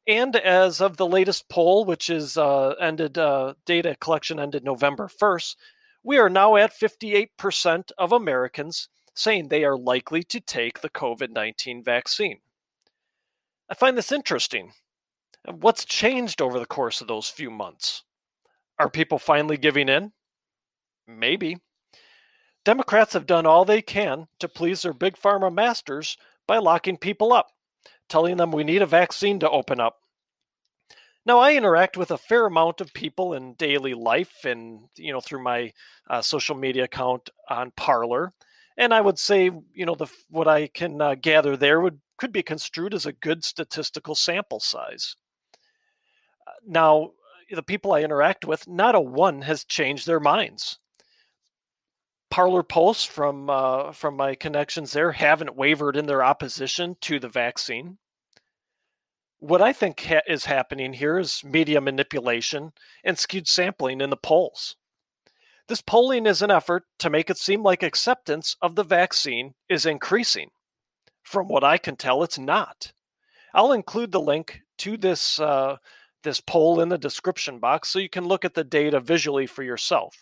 And 0.06 0.36
as 0.36 0.80
of 0.80 0.96
the 0.96 1.06
latest 1.06 1.48
poll, 1.48 1.84
which 1.84 2.10
is 2.10 2.36
uh, 2.36 2.74
ended, 2.80 3.14
data 3.64 3.96
collection 4.00 4.38
ended 4.38 4.64
November 4.64 5.08
1st, 5.08 5.56
we 6.06 6.18
are 6.18 6.30
now 6.30 6.54
at 6.54 6.72
58% 6.72 7.90
of 7.98 8.12
Americans 8.12 8.88
saying 9.12 9.48
they 9.48 9.64
are 9.64 9.76
likely 9.76 10.22
to 10.22 10.40
take 10.40 10.80
the 10.80 10.88
COVID 10.88 11.30
19 11.30 11.82
vaccine. 11.82 12.38
I 13.68 13.74
find 13.74 13.98
this 13.98 14.12
interesting. 14.12 14.70
What's 15.50 15.84
changed 15.84 16.40
over 16.40 16.60
the 16.60 16.66
course 16.66 17.00
of 17.00 17.08
those 17.08 17.28
few 17.28 17.50
months? 17.50 18.04
Are 18.78 18.88
people 18.88 19.18
finally 19.18 19.56
giving 19.56 19.88
in? 19.88 20.12
Maybe. 21.08 21.58
Democrats 22.64 23.14
have 23.14 23.26
done 23.26 23.44
all 23.44 23.64
they 23.64 23.82
can 23.82 24.28
to 24.38 24.48
please 24.48 24.82
their 24.82 24.92
big 24.92 25.16
pharma 25.16 25.52
masters 25.52 26.16
by 26.46 26.58
locking 26.58 26.98
people 26.98 27.32
up, 27.32 27.48
telling 28.08 28.36
them 28.36 28.52
we 28.52 28.62
need 28.62 28.82
a 28.82 28.86
vaccine 28.86 29.40
to 29.40 29.50
open 29.50 29.80
up. 29.80 29.96
Now, 31.26 31.40
I 31.40 31.54
interact 31.54 31.96
with 31.96 32.12
a 32.12 32.18
fair 32.18 32.46
amount 32.46 32.80
of 32.80 32.94
people 32.94 33.34
in 33.34 33.54
daily 33.54 33.94
life 33.94 34.44
and, 34.44 34.88
you 34.96 35.12
know, 35.12 35.20
through 35.20 35.42
my 35.42 35.72
uh, 36.08 36.22
social 36.22 36.54
media 36.54 36.84
account 36.84 37.30
on 37.50 37.72
Parler. 37.76 38.32
And 38.76 38.94
I 38.94 39.00
would 39.00 39.18
say, 39.18 39.50
you 39.74 39.84
know, 39.86 39.96
the 39.96 40.06
what 40.30 40.46
I 40.46 40.68
can 40.68 41.02
uh, 41.02 41.16
gather 41.16 41.56
there 41.56 41.80
would 41.80 41.98
could 42.16 42.32
be 42.32 42.44
construed 42.44 42.94
as 42.94 43.06
a 43.06 43.12
good 43.12 43.44
statistical 43.44 44.14
sample 44.14 44.60
size. 44.60 45.16
Uh, 46.46 46.52
now, 46.64 47.10
the 47.50 47.62
people 47.62 47.92
I 47.92 48.02
interact 48.02 48.44
with, 48.44 48.68
not 48.68 48.94
a 48.94 49.00
one 49.00 49.42
has 49.42 49.64
changed 49.64 50.06
their 50.06 50.20
minds. 50.20 50.78
Parler 52.30 52.62
posts 52.62 53.04
from 53.04 53.50
uh, 53.50 53.90
from 53.90 54.16
my 54.16 54.36
connections 54.36 54.92
there 54.92 55.12
haven't 55.12 55.56
wavered 55.56 55.96
in 55.96 56.06
their 56.06 56.22
opposition 56.22 56.96
to 57.00 57.18
the 57.18 57.28
vaccine 57.28 57.98
what 59.38 59.62
I 59.62 59.72
think 59.72 60.00
ha- 60.00 60.22
is 60.26 60.46
happening 60.46 60.94
here 60.94 61.18
is 61.18 61.42
media 61.44 61.80
manipulation 61.80 62.72
and 63.04 63.18
skewed 63.18 63.48
sampling 63.48 64.00
in 64.00 64.10
the 64.10 64.16
polls. 64.16 64.76
This 65.68 65.82
polling 65.82 66.26
is 66.26 66.42
an 66.42 66.50
effort 66.50 66.84
to 67.00 67.10
make 67.10 67.28
it 67.28 67.38
seem 67.38 67.62
like 67.62 67.82
acceptance 67.82 68.56
of 68.62 68.76
the 68.76 68.84
vaccine 68.84 69.54
is 69.68 69.84
increasing. 69.84 70.50
From 71.22 71.48
what 71.48 71.64
I 71.64 71.76
can 71.76 71.96
tell, 71.96 72.22
it's 72.22 72.38
not. 72.38 72.92
I'll 73.52 73.72
include 73.72 74.12
the 74.12 74.20
link 74.20 74.60
to 74.78 74.96
this 74.96 75.40
uh, 75.40 75.76
this 76.22 76.40
poll 76.40 76.80
in 76.80 76.88
the 76.88 76.98
description 76.98 77.58
box 77.58 77.88
so 77.88 77.98
you 77.98 78.08
can 78.08 78.26
look 78.26 78.44
at 78.44 78.54
the 78.54 78.64
data 78.64 79.00
visually 79.00 79.46
for 79.46 79.62
yourself 79.62 80.16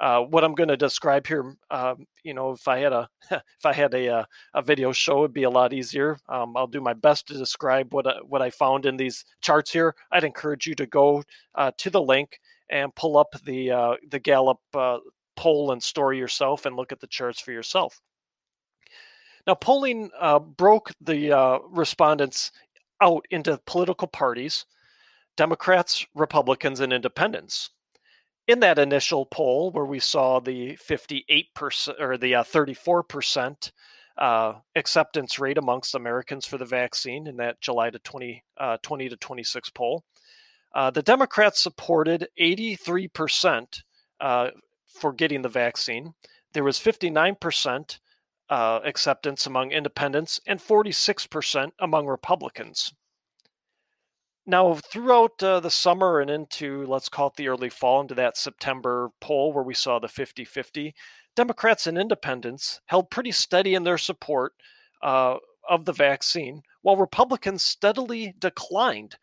uh, 0.00 0.22
what 0.22 0.44
I'm 0.44 0.54
going 0.54 0.70
to 0.70 0.78
describe 0.78 1.26
here, 1.26 1.54
um, 1.70 2.06
you 2.24 2.32
know, 2.32 2.52
if 2.52 2.66
I 2.66 2.78
had 2.78 2.92
a 2.94 3.08
if 3.30 3.66
I 3.66 3.74
had 3.74 3.92
a 3.92 4.08
uh, 4.08 4.24
a 4.54 4.62
video 4.62 4.92
show, 4.92 5.18
it'd 5.18 5.34
be 5.34 5.42
a 5.42 5.50
lot 5.50 5.74
easier. 5.74 6.18
Um, 6.28 6.56
I'll 6.56 6.66
do 6.66 6.80
my 6.80 6.94
best 6.94 7.28
to 7.28 7.34
describe 7.34 7.92
what 7.92 8.06
uh, 8.06 8.20
what 8.26 8.40
I 8.40 8.48
found 8.48 8.86
in 8.86 8.96
these 8.96 9.26
charts 9.42 9.70
here. 9.70 9.94
I'd 10.10 10.24
encourage 10.24 10.66
you 10.66 10.74
to 10.76 10.86
go 10.86 11.22
uh, 11.54 11.72
to 11.76 11.90
the 11.90 12.00
link 12.00 12.40
and 12.70 12.94
pull 12.94 13.18
up 13.18 13.34
the 13.44 13.70
uh, 13.72 13.96
the 14.08 14.18
Gallup 14.18 14.58
poll 15.36 15.70
and 15.70 15.82
story 15.82 16.18
yourself, 16.18 16.64
and 16.64 16.76
look 16.76 16.92
at 16.92 17.00
the 17.00 17.06
charts 17.06 17.40
for 17.40 17.52
yourself. 17.52 18.00
Now, 19.46 19.54
polling 19.54 20.10
broke 20.56 20.92
the 21.02 21.60
respondents 21.68 22.52
out 23.02 23.26
into 23.30 23.60
political 23.66 24.08
parties: 24.08 24.64
Democrats, 25.36 26.06
Republicans, 26.14 26.80
and 26.80 26.90
Independents 26.90 27.70
in 28.50 28.60
that 28.60 28.78
initial 28.78 29.26
poll 29.26 29.70
where 29.70 29.84
we 29.84 30.00
saw 30.00 30.40
the 30.40 30.76
58% 30.76 32.00
or 32.00 32.18
the 32.18 32.34
uh, 32.34 32.42
34% 32.42 33.70
uh, 34.18 34.54
acceptance 34.74 35.38
rate 35.38 35.56
amongst 35.56 35.94
Americans 35.94 36.46
for 36.46 36.58
the 36.58 36.64
vaccine 36.64 37.26
in 37.26 37.36
that 37.36 37.60
July 37.60 37.90
to 37.90 37.98
20, 38.00 38.42
uh, 38.58 38.76
20 38.82 39.08
to 39.08 39.16
26 39.16 39.70
poll, 39.70 40.04
uh, 40.74 40.90
the 40.90 41.02
Democrats 41.02 41.62
supported 41.62 42.28
83% 42.40 43.82
uh, 44.20 44.50
for 44.86 45.12
getting 45.12 45.42
the 45.42 45.48
vaccine. 45.48 46.14
There 46.52 46.64
was 46.64 46.78
59% 46.78 47.98
uh, 48.48 48.80
acceptance 48.84 49.46
among 49.46 49.70
independents 49.70 50.40
and 50.46 50.60
46% 50.60 51.70
among 51.78 52.06
Republicans. 52.06 52.92
Now, 54.46 54.74
throughout 54.74 55.42
uh, 55.42 55.60
the 55.60 55.70
summer 55.70 56.20
and 56.20 56.30
into, 56.30 56.86
let's 56.86 57.08
call 57.08 57.28
it 57.28 57.36
the 57.36 57.48
early 57.48 57.68
fall, 57.68 58.00
into 58.00 58.14
that 58.14 58.36
September 58.36 59.10
poll 59.20 59.52
where 59.52 59.62
we 59.62 59.74
saw 59.74 59.98
the 59.98 60.08
50 60.08 60.44
50, 60.44 60.94
Democrats 61.36 61.86
and 61.86 61.98
independents 61.98 62.80
held 62.86 63.10
pretty 63.10 63.32
steady 63.32 63.74
in 63.74 63.84
their 63.84 63.98
support 63.98 64.52
uh, 65.02 65.36
of 65.68 65.84
the 65.84 65.92
vaccine, 65.92 66.62
while 66.82 66.96
Republicans 66.96 67.62
steadily 67.62 68.34
declined, 68.38 69.16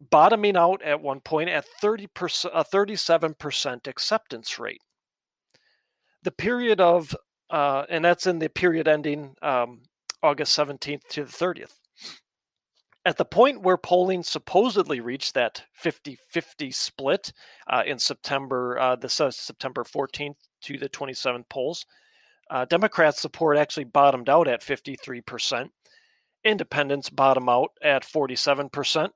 bottoming 0.00 0.56
out 0.56 0.80
at 0.82 1.02
one 1.02 1.20
point 1.20 1.50
at 1.50 1.66
30%, 1.82 2.50
a 2.54 2.64
37% 2.64 3.86
acceptance 3.86 4.58
rate. 4.58 4.82
The 6.22 6.30
period 6.30 6.80
of, 6.80 7.14
uh, 7.50 7.84
and 7.90 8.04
that's 8.04 8.26
in 8.26 8.38
the 8.38 8.48
period 8.48 8.88
ending 8.88 9.34
um, 9.42 9.82
August 10.22 10.56
17th 10.56 11.06
to 11.10 11.24
the 11.24 11.30
30th. 11.30 11.81
At 13.04 13.16
the 13.16 13.24
point 13.24 13.62
where 13.62 13.76
polling 13.76 14.22
supposedly 14.22 15.00
reached 15.00 15.34
that 15.34 15.64
50 15.72 16.16
50 16.30 16.70
split 16.70 17.32
uh, 17.68 17.82
in 17.84 17.98
September, 17.98 18.78
uh, 18.78 18.96
the 18.96 19.08
September 19.08 19.82
14th 19.82 20.36
to 20.62 20.78
the 20.78 20.88
27th 20.88 21.48
polls, 21.48 21.84
uh, 22.48 22.64
Democrats' 22.64 23.20
support 23.20 23.58
actually 23.58 23.84
bottomed 23.84 24.28
out 24.28 24.46
at 24.46 24.60
53%. 24.60 25.70
Independents 26.44 27.10
bottom 27.10 27.48
out 27.48 27.70
at 27.82 28.04
47%, 28.04 29.10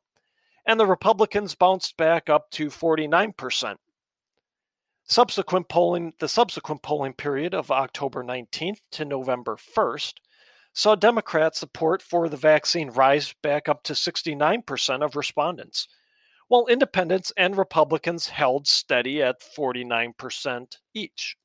and 0.66 0.80
the 0.80 0.86
Republicans 0.86 1.54
bounced 1.54 1.96
back 1.96 2.28
up 2.28 2.50
to 2.52 2.68
49%. 2.68 3.76
Subsequent 5.04 5.68
polling, 5.68 6.12
the 6.18 6.28
subsequent 6.28 6.82
polling 6.82 7.12
period 7.12 7.54
of 7.54 7.70
October 7.70 8.24
19th 8.24 8.80
to 8.90 9.04
November 9.04 9.56
1st 9.56 10.14
saw 10.76 10.94
Democrat 10.94 11.56
support 11.56 12.02
for 12.02 12.28
the 12.28 12.36
vaccine 12.36 12.90
rise 12.90 13.34
back 13.42 13.66
up 13.66 13.82
to 13.82 13.94
69% 13.94 15.02
of 15.02 15.16
respondents, 15.16 15.88
while 16.48 16.66
independents 16.66 17.32
and 17.34 17.56
Republicans 17.56 18.28
held 18.28 18.66
steady 18.66 19.22
at 19.22 19.40
49% 19.40 20.76
each. 20.92 21.36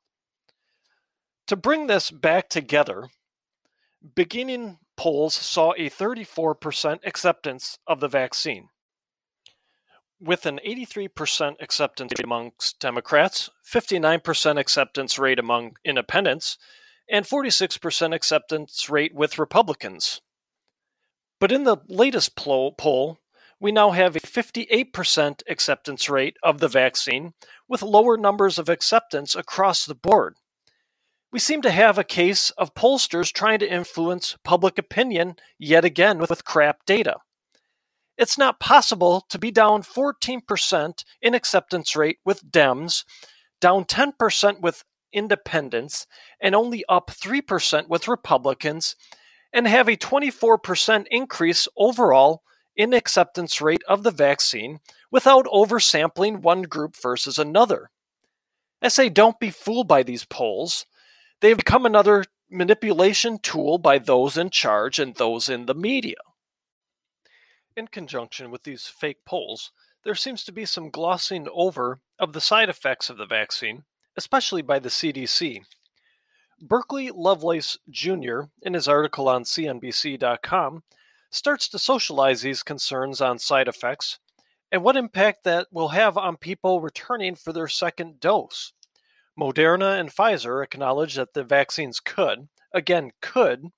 To 1.48 1.56
bring 1.56 1.88
this 1.88 2.12
back 2.12 2.50
together, 2.50 3.06
beginning 4.16 4.80
polls 4.98 5.34
saw 5.34 5.72
a 5.78 5.90
34% 5.90 7.00
acceptance 7.06 7.78
of 7.88 8.02
the 8.02 8.10
vaccine. 8.10 8.68
With 10.20 10.46
an 10.46 10.60
83% 10.68 11.56
acceptance 11.62 12.12
rate 12.18 12.26
amongst 12.26 12.82
Democrats, 12.82 13.50
59% 13.66 14.60
acceptance 14.60 15.18
rate 15.18 15.40
among 15.40 15.78
independents, 15.86 16.58
and 17.10 17.26
46% 17.26 18.14
acceptance 18.16 18.90
rate 18.90 19.14
with 19.14 19.40
Republicans. 19.40 20.22
But 21.40 21.52
in 21.52 21.64
the 21.64 21.78
latest 21.88 22.36
poll, 22.36 23.18
we 23.60 23.72
now 23.72 23.92
have 23.92 24.16
a 24.16 24.20
58% 24.20 25.44
acceptance 25.48 26.10
rate 26.10 26.38
of 26.42 26.60
the 26.60 26.68
vaccine, 26.68 27.34
with 27.68 27.84
lower 27.84 28.18
numbers 28.18 28.58
of 28.58 28.70
acceptance 28.70 29.36
across 29.36 29.86
the 29.86 29.96
board. 29.96 30.36
We 31.32 31.40
seem 31.40 31.62
to 31.62 31.72
have 31.72 31.98
a 31.98 32.04
case 32.04 32.50
of 32.52 32.74
pollsters 32.74 33.32
trying 33.32 33.60
to 33.60 33.72
influence 33.72 34.36
public 34.44 34.78
opinion 34.78 35.36
yet 35.58 35.86
again 35.86 36.18
with 36.18 36.44
crap 36.44 36.86
data. 36.86 37.18
It's 38.18 38.38
not 38.38 38.60
possible 38.60 39.26
to 39.30 39.40
be 39.40 39.50
down 39.52 39.84
14% 39.84 41.04
in 41.22 41.34
acceptance 41.34 41.96
rate 41.96 42.18
with 42.26 42.52
Dems, 42.52 43.06
down 43.62 43.86
10% 43.86 44.60
with 44.60 44.84
independents 45.14 46.08
and 46.42 46.56
only 46.56 46.84
up 46.88 47.12
3% 47.12 47.88
with 47.88 48.08
Republicans, 48.08 48.96
and 49.54 49.68
have 49.68 49.88
a 49.88 49.98
24% 49.98 51.06
increase 51.12 51.68
overall 51.76 52.44
in 52.76 52.94
acceptance 52.94 53.62
rate 53.62 53.84
of 53.88 54.04
the 54.04 54.12
vaccine 54.12 54.80
without 55.12 55.46
oversampling 55.46 56.42
one 56.42 56.64
group 56.64 56.96
versus 57.02 57.38
another. 57.38 57.90
I 58.82 58.88
say 58.88 59.10
don't 59.10 59.40
be 59.40 59.52
fooled 59.52 59.88
by 59.88 60.04
these 60.04 60.26
polls. 60.26 60.86
They've 61.42 61.58
become 61.58 61.86
another 61.86 62.26
manipulation 62.50 63.40
tool 63.40 63.78
by 63.78 64.00
those 64.00 64.38
in 64.38 64.50
charge 64.50 65.00
and 65.00 65.16
those 65.16 65.50
in 65.50 65.66
the 65.66 65.76
media. 65.76 66.16
In 67.76 67.88
conjunction 67.88 68.52
with 68.52 68.64
these 68.64 68.88
fake 68.88 69.24
polls, 69.26 69.72
there 70.04 70.16
seems 70.16 70.44
to 70.44 70.52
be 70.52 70.66
some 70.66 70.90
glossing 70.90 71.48
over 71.54 72.00
of 72.20 72.34
the 72.34 72.42
side 72.42 72.70
effects 72.70 73.10
of 73.10 73.18
the 73.18 73.26
vaccine 73.26 73.84
especially 74.18 74.62
by 74.62 74.80
the 74.80 74.90
CDC. 74.90 75.62
Berkeley 76.62 77.10
Lovelace 77.10 77.78
Jr., 77.90 78.42
in 78.62 78.74
his 78.74 78.88
article 78.88 79.28
on 79.28 79.44
CNBC.com, 79.44 80.84
starts 81.32 81.68
to 81.70 81.80
socialize 81.80 82.42
these 82.42 82.62
concerns 82.62 83.22
on 83.22 83.40
side 83.40 83.68
effects 83.68 84.20
and 84.72 84.84
what 84.84 84.96
impact 84.96 85.44
that 85.44 85.68
will 85.72 85.90
have 85.90 86.18
on 86.18 86.38
people 86.38 86.82
returning 86.82 87.36
for 87.36 87.52
their 87.52 87.68
second 87.68 88.20
dose. 88.20 88.74
Moderna 89.38 90.00
and 90.00 90.10
Pfizer 90.14 90.64
acknowledge 90.64 91.16
that 91.16 91.34
the 91.34 91.44
vaccines 91.44 92.00
could, 92.00 92.48
again, 92.74 93.12
could, 93.22 93.72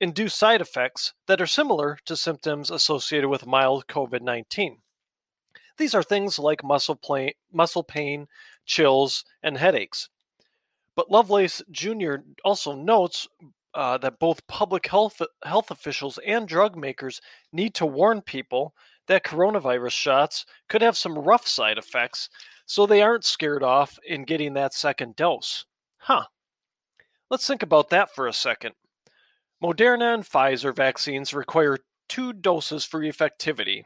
induce 0.00 0.34
side 0.34 0.60
effects 0.60 1.12
that 1.26 1.40
are 1.40 1.46
similar 1.46 1.98
to 2.06 2.16
symptoms 2.16 2.70
associated 2.70 3.28
with 3.28 3.46
mild 3.46 3.86
COVID 3.86 4.22
19. 4.22 4.78
These 5.76 5.94
are 5.94 6.02
things 6.02 6.38
like 6.38 6.64
muscle, 6.64 6.96
play, 6.96 7.36
muscle 7.52 7.84
pain, 7.84 8.26
chills, 8.70 9.24
and 9.42 9.58
headaches. 9.58 10.08
But 10.94 11.10
Lovelace 11.10 11.60
Jr. 11.72 12.16
also 12.44 12.74
notes 12.76 13.26
uh, 13.74 13.98
that 13.98 14.20
both 14.20 14.46
public 14.46 14.86
health, 14.86 15.20
health 15.44 15.72
officials 15.72 16.20
and 16.24 16.46
drug 16.46 16.76
makers 16.76 17.20
need 17.52 17.74
to 17.74 17.86
warn 17.86 18.22
people 18.22 18.72
that 19.08 19.24
coronavirus 19.24 19.90
shots 19.90 20.46
could 20.68 20.82
have 20.82 20.96
some 20.96 21.18
rough 21.18 21.48
side 21.48 21.78
effects 21.78 22.28
so 22.64 22.86
they 22.86 23.02
aren't 23.02 23.24
scared 23.24 23.64
off 23.64 23.98
in 24.06 24.22
getting 24.22 24.54
that 24.54 24.72
second 24.72 25.16
dose. 25.16 25.64
Huh. 25.98 26.26
Let's 27.28 27.46
think 27.46 27.64
about 27.64 27.90
that 27.90 28.14
for 28.14 28.28
a 28.28 28.32
second. 28.32 28.74
Moderna 29.62 30.14
and 30.14 30.24
Pfizer 30.24 30.74
vaccines 30.74 31.34
require 31.34 31.78
two 32.08 32.32
doses 32.32 32.84
for 32.84 33.00
effectivity. 33.00 33.82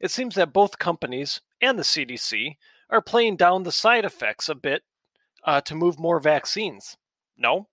It 0.00 0.10
seems 0.10 0.34
that 0.34 0.52
both 0.52 0.78
companies 0.78 1.40
and 1.60 1.78
the 1.78 1.84
CDC 1.84 2.56
are 2.90 3.00
playing 3.00 3.36
down 3.36 3.62
the 3.62 3.72
side 3.72 4.04
effects 4.04 4.48
a 4.48 4.54
bit 4.54 4.82
uh, 5.44 5.60
to 5.62 5.74
move 5.74 5.98
more 5.98 6.20
vaccines. 6.20 6.96
No? 7.36 7.68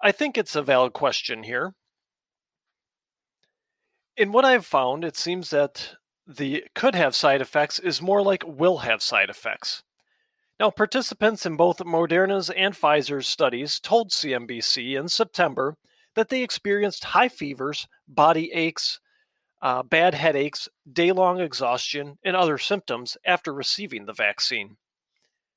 I 0.00 0.12
think 0.12 0.36
it's 0.36 0.54
a 0.54 0.62
valid 0.62 0.92
question 0.92 1.42
here. 1.42 1.74
In 4.16 4.32
what 4.32 4.44
I've 4.44 4.66
found, 4.66 5.04
it 5.04 5.16
seems 5.16 5.50
that 5.50 5.96
the 6.26 6.64
could 6.74 6.94
have 6.94 7.14
side 7.14 7.40
effects 7.40 7.78
is 7.78 8.02
more 8.02 8.22
like 8.22 8.44
will 8.46 8.78
have 8.78 9.02
side 9.02 9.30
effects. 9.30 9.82
Now, 10.58 10.70
participants 10.70 11.44
in 11.44 11.56
both 11.56 11.78
Moderna's 11.78 12.48
and 12.50 12.74
Pfizer's 12.74 13.28
studies 13.28 13.78
told 13.78 14.10
CNBC 14.10 14.98
in 14.98 15.08
September 15.08 15.76
that 16.14 16.30
they 16.30 16.42
experienced 16.42 17.04
high 17.04 17.28
fevers, 17.28 17.86
body 18.08 18.50
aches, 18.52 18.98
uh, 19.66 19.82
bad 19.82 20.14
headaches, 20.14 20.68
day 20.92 21.10
long 21.10 21.40
exhaustion, 21.40 22.16
and 22.24 22.36
other 22.36 22.56
symptoms 22.56 23.16
after 23.26 23.52
receiving 23.52 24.06
the 24.06 24.12
vaccine. 24.12 24.76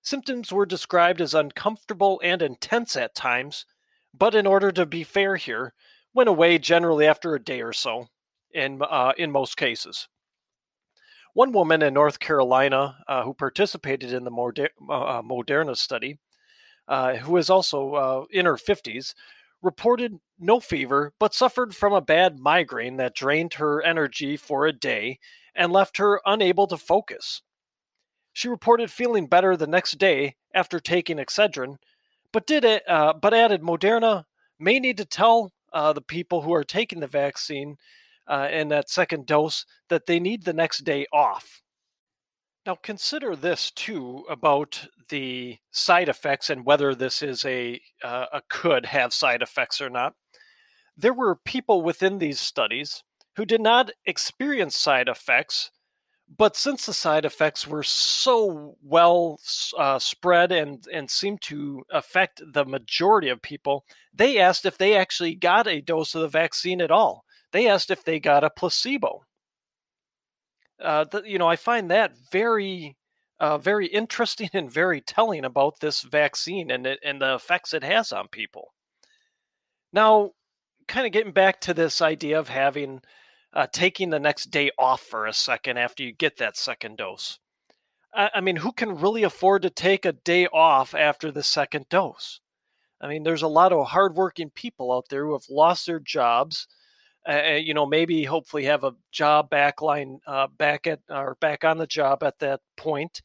Symptoms 0.02 0.52
were 0.52 0.66
described 0.66 1.22
as 1.22 1.36
uncomfortable 1.36 2.20
and 2.24 2.42
intense 2.42 2.96
at 2.96 3.14
times, 3.14 3.68
but 4.12 4.34
in 4.34 4.48
order 4.48 4.72
to 4.72 4.88
be 4.88 5.04
fair 5.04 5.36
here, 5.36 5.76
went 6.12 6.28
away 6.28 6.58
generally 6.58 7.06
after 7.06 7.36
a 7.36 7.44
day 7.44 7.62
or 7.62 7.72
so, 7.72 8.08
in, 8.52 8.82
uh, 8.82 9.14
in 9.16 9.32
most 9.32 9.56
cases. 9.58 10.08
One 11.36 11.52
woman 11.52 11.84
in 11.84 11.94
North 11.94 12.18
Carolina 12.20 12.98
uh, 13.08 13.22
who 13.22 13.36
participated 13.36 14.12
in 14.12 14.24
the 14.24 14.32
Moder- 14.32 14.72
uh, 14.90 15.22
Moderna 15.22 15.78
study, 15.78 16.18
uh, 16.88 17.18
who 17.18 17.38
is 17.38 17.52
also 17.52 17.94
uh, 17.94 18.24
in 18.32 18.48
her 18.48 18.56
50s, 18.56 19.14
reported 19.62 20.20
no 20.40 20.60
fever 20.60 21.14
but 21.20 21.34
suffered 21.34 21.76
from 21.76 21.94
a 21.94 22.02
bad 22.02 22.40
migraine 22.40 22.98
that 22.98 23.16
drained 23.16 23.56
her 23.56 23.82
energy 23.82 24.38
for 24.38 24.66
a 24.66 24.74
day 24.74 25.20
and 25.56 25.72
left 25.72 25.98
her 25.98 26.22
unable 26.26 26.68
to 26.68 26.78
focus. 26.78 27.42
She 28.34 28.48
reported 28.48 28.92
feeling 28.92 29.28
better 29.28 29.58
the 29.58 29.68
next 29.68 29.98
day 29.98 30.36
after 30.54 30.80
taking 30.80 31.18
Excedrin, 31.18 31.78
but 32.32 32.48
did 32.48 32.64
it, 32.64 32.88
uh, 32.88 33.14
but 33.14 33.34
added 33.34 33.62
Moderna 33.62 34.26
may 34.60 34.80
need 34.80 34.98
to 34.98 35.06
tell 35.06 35.52
uh, 35.74 35.94
the 35.94 36.02
people 36.02 36.42
who 36.42 36.54
are 36.54 36.64
taking 36.64 37.00
the 37.00 37.08
vaccine 37.08 37.78
uh, 38.28 38.48
and 38.50 38.72
that 38.72 38.90
second 38.90 39.26
dose 39.26 39.66
that 39.90 40.06
they 40.06 40.20
need 40.20 40.44
the 40.44 40.54
next 40.54 40.84
day 40.84 41.06
off. 41.12 41.62
Now, 42.70 42.76
consider 42.76 43.36
this 43.36 43.72
too 43.72 44.26
about 44.30 44.86
the 45.10 45.58
side 45.72 46.08
effects 46.08 46.52
and 46.52 46.64
whether 46.64 46.94
this 46.94 47.24
is 47.24 47.44
a, 47.44 47.82
uh, 48.04 48.28
a 48.32 48.42
could 48.48 48.86
have 48.86 49.12
side 49.12 49.42
effects 49.42 49.82
or 49.82 49.90
not. 49.90 50.14
There 50.96 51.12
were 51.12 51.36
people 51.36 51.82
within 51.82 52.20
these 52.20 52.40
studies 52.40 53.04
who 53.38 53.46
did 53.46 53.60
not 53.60 53.90
experience 54.06 54.78
side 54.78 55.08
effects, 55.08 55.72
but 56.38 56.56
since 56.56 56.86
the 56.86 56.94
side 56.94 57.26
effects 57.26 57.66
were 57.66 57.82
so 57.82 58.76
well 58.84 59.40
uh, 59.76 59.98
spread 59.98 60.52
and, 60.52 60.86
and 60.94 61.10
seemed 61.10 61.42
to 61.46 61.82
affect 61.90 62.40
the 62.54 62.66
majority 62.66 63.30
of 63.30 63.42
people, 63.42 63.84
they 64.14 64.38
asked 64.38 64.64
if 64.68 64.78
they 64.78 64.96
actually 64.96 65.34
got 65.34 65.66
a 65.66 65.82
dose 65.82 66.14
of 66.14 66.22
the 66.22 66.28
vaccine 66.28 66.82
at 66.82 66.92
all. 66.92 67.24
They 67.52 67.68
asked 67.68 67.90
if 67.90 68.04
they 68.04 68.20
got 68.20 68.44
a 68.44 68.52
placebo. 68.52 69.24
Uh, 70.82 71.06
you 71.26 71.38
know, 71.38 71.48
I 71.48 71.56
find 71.56 71.92
that 71.92 72.14
very, 72.32 72.98
uh, 73.40 73.58
very 73.58 73.88
interesting 74.02 74.50
and 74.54 74.72
very 74.72 75.02
telling 75.02 75.46
about 75.46 75.80
this 75.80 76.02
vaccine 76.02 76.72
and 76.72 76.88
and 77.04 77.22
the 77.22 77.36
effects 77.36 77.74
it 77.74 77.84
has 77.84 78.12
on 78.12 78.28
people. 78.28 78.74
Now, 79.92 80.32
kind 80.88 81.06
of 81.06 81.14
getting 81.14 81.32
back 81.32 81.62
to 81.62 81.74
this 81.74 82.02
idea 82.02 82.40
of 82.40 82.50
having 82.50 83.02
uh, 83.54 83.68
taking 83.72 84.10
the 84.10 84.20
next 84.20 84.52
day 84.52 84.72
off 84.78 85.02
for 85.02 85.26
a 85.26 85.34
second 85.34 85.78
after 85.78 86.04
you 86.04 86.12
get 86.12 86.38
that 86.38 86.58
second 86.58 86.98
dose. 86.98 87.40
I, 88.14 88.30
I 88.36 88.42
mean, 88.42 88.58
who 88.58 88.72
can 88.72 88.98
really 88.98 89.24
afford 89.24 89.64
to 89.64 89.70
take 89.70 90.06
a 90.06 90.12
day 90.14 90.48
off 90.48 90.94
after 90.94 91.32
the 91.32 91.44
second 91.44 91.88
dose? 91.90 92.42
I 93.02 93.08
mean, 93.08 93.24
there's 93.24 93.42
a 93.42 93.48
lot 93.48 93.72
of 93.72 93.88
hardworking 93.88 94.50
people 94.50 94.92
out 94.92 95.06
there 95.10 95.26
who 95.26 95.34
have 95.34 95.50
lost 95.50 95.86
their 95.86 96.00
jobs 96.00 96.68
uh, 97.30 97.56
you 97.56 97.74
know, 97.74 97.86
maybe 97.86 98.24
hopefully 98.24 98.66
have 98.66 98.84
a 98.84 98.96
job 99.12 99.50
backline 99.50 100.20
uh, 100.26 100.48
back 100.58 100.88
at 100.88 101.00
or 101.10 101.38
back 101.40 101.64
on 101.64 101.78
the 101.78 101.88
job 101.88 102.24
at 102.24 102.40
that 102.40 102.62
point. 102.76 103.22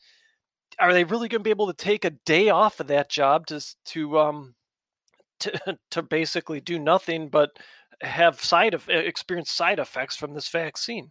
Are 0.78 0.92
they 0.92 1.04
really 1.04 1.28
going 1.28 1.40
to 1.40 1.44
be 1.44 1.50
able 1.50 1.68
to 1.68 1.84
take 1.84 2.04
a 2.04 2.10
day 2.10 2.50
off 2.50 2.80
of 2.80 2.88
that 2.88 3.08
job 3.08 3.46
to 3.46 3.64
to 3.86 4.18
um 4.18 4.54
to 5.40 5.78
to 5.90 6.02
basically 6.02 6.60
do 6.60 6.78
nothing 6.78 7.28
but 7.28 7.50
have 8.02 8.42
side 8.42 8.74
of 8.74 8.88
experience 8.88 9.50
side 9.50 9.78
effects 9.78 10.16
from 10.16 10.34
this 10.34 10.48
vaccine? 10.48 11.10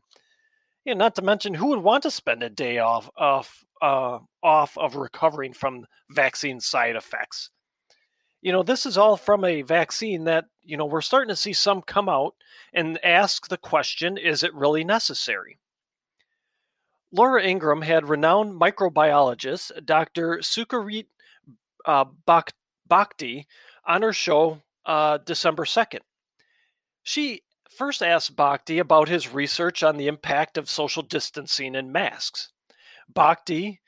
Yeah, 0.86 0.95
not 0.95 1.15
to 1.15 1.21
mention 1.21 1.53
who 1.56 1.67
would 1.67 1.79
want 1.79 2.03
to 2.03 2.12
spend 2.12 2.43
a 2.43 2.49
day 2.49 2.77
off 2.77 3.10
off 3.17 3.63
uh, 3.82 4.19
off 4.43 4.77
of 4.77 4.95
recovering 4.95 5.53
from 5.53 5.86
vaccine 6.12 6.60
side 6.60 6.95
effects 6.95 7.49
you 8.43 8.51
know, 8.51 8.62
this 8.62 8.86
is 8.86 8.97
all 8.97 9.15
from 9.15 9.45
a 9.45 9.62
vaccine 9.62 10.25
that, 10.25 10.45
you 10.63 10.75
know, 10.75 10.86
we're 10.86 10.99
starting 10.99 11.29
to 11.29 11.36
see 11.36 11.53
some 11.53 11.82
come 11.82 12.10
out 12.10 12.36
and 12.73 12.99
ask 13.03 13.47
the 13.47 13.58
question 13.58 14.17
is 14.17 14.43
it 14.43 14.53
really 14.53 14.84
necessary? 14.84 15.60
Laura 17.10 17.41
Ingraham 17.41 17.84
had 17.84 18.10
renowned 18.10 18.60
microbiologist 18.60 19.86
Dr. 19.86 20.39
Sucharit 20.39 21.06
uh, 21.86 22.03
Bhakdi 22.89 23.45
on 23.86 24.01
her 24.01 24.12
show 24.12 24.62
uh, 24.86 25.19
December 25.19 25.63
2nd. 25.63 26.01
She 27.01 27.43
first 27.69 28.03
asked 28.03 28.36
Bhakdi 28.36 28.79
about 28.79 29.08
his 29.08 29.34
research 29.34 29.84
on 29.84 29.95
the 29.95 30.08
impact 30.08 30.58
of 30.58 30.69
social 30.69 31.03
distancing 31.03 31.77
and 31.77 31.93
masks. 31.93 32.49
Bhakdi 33.13 33.79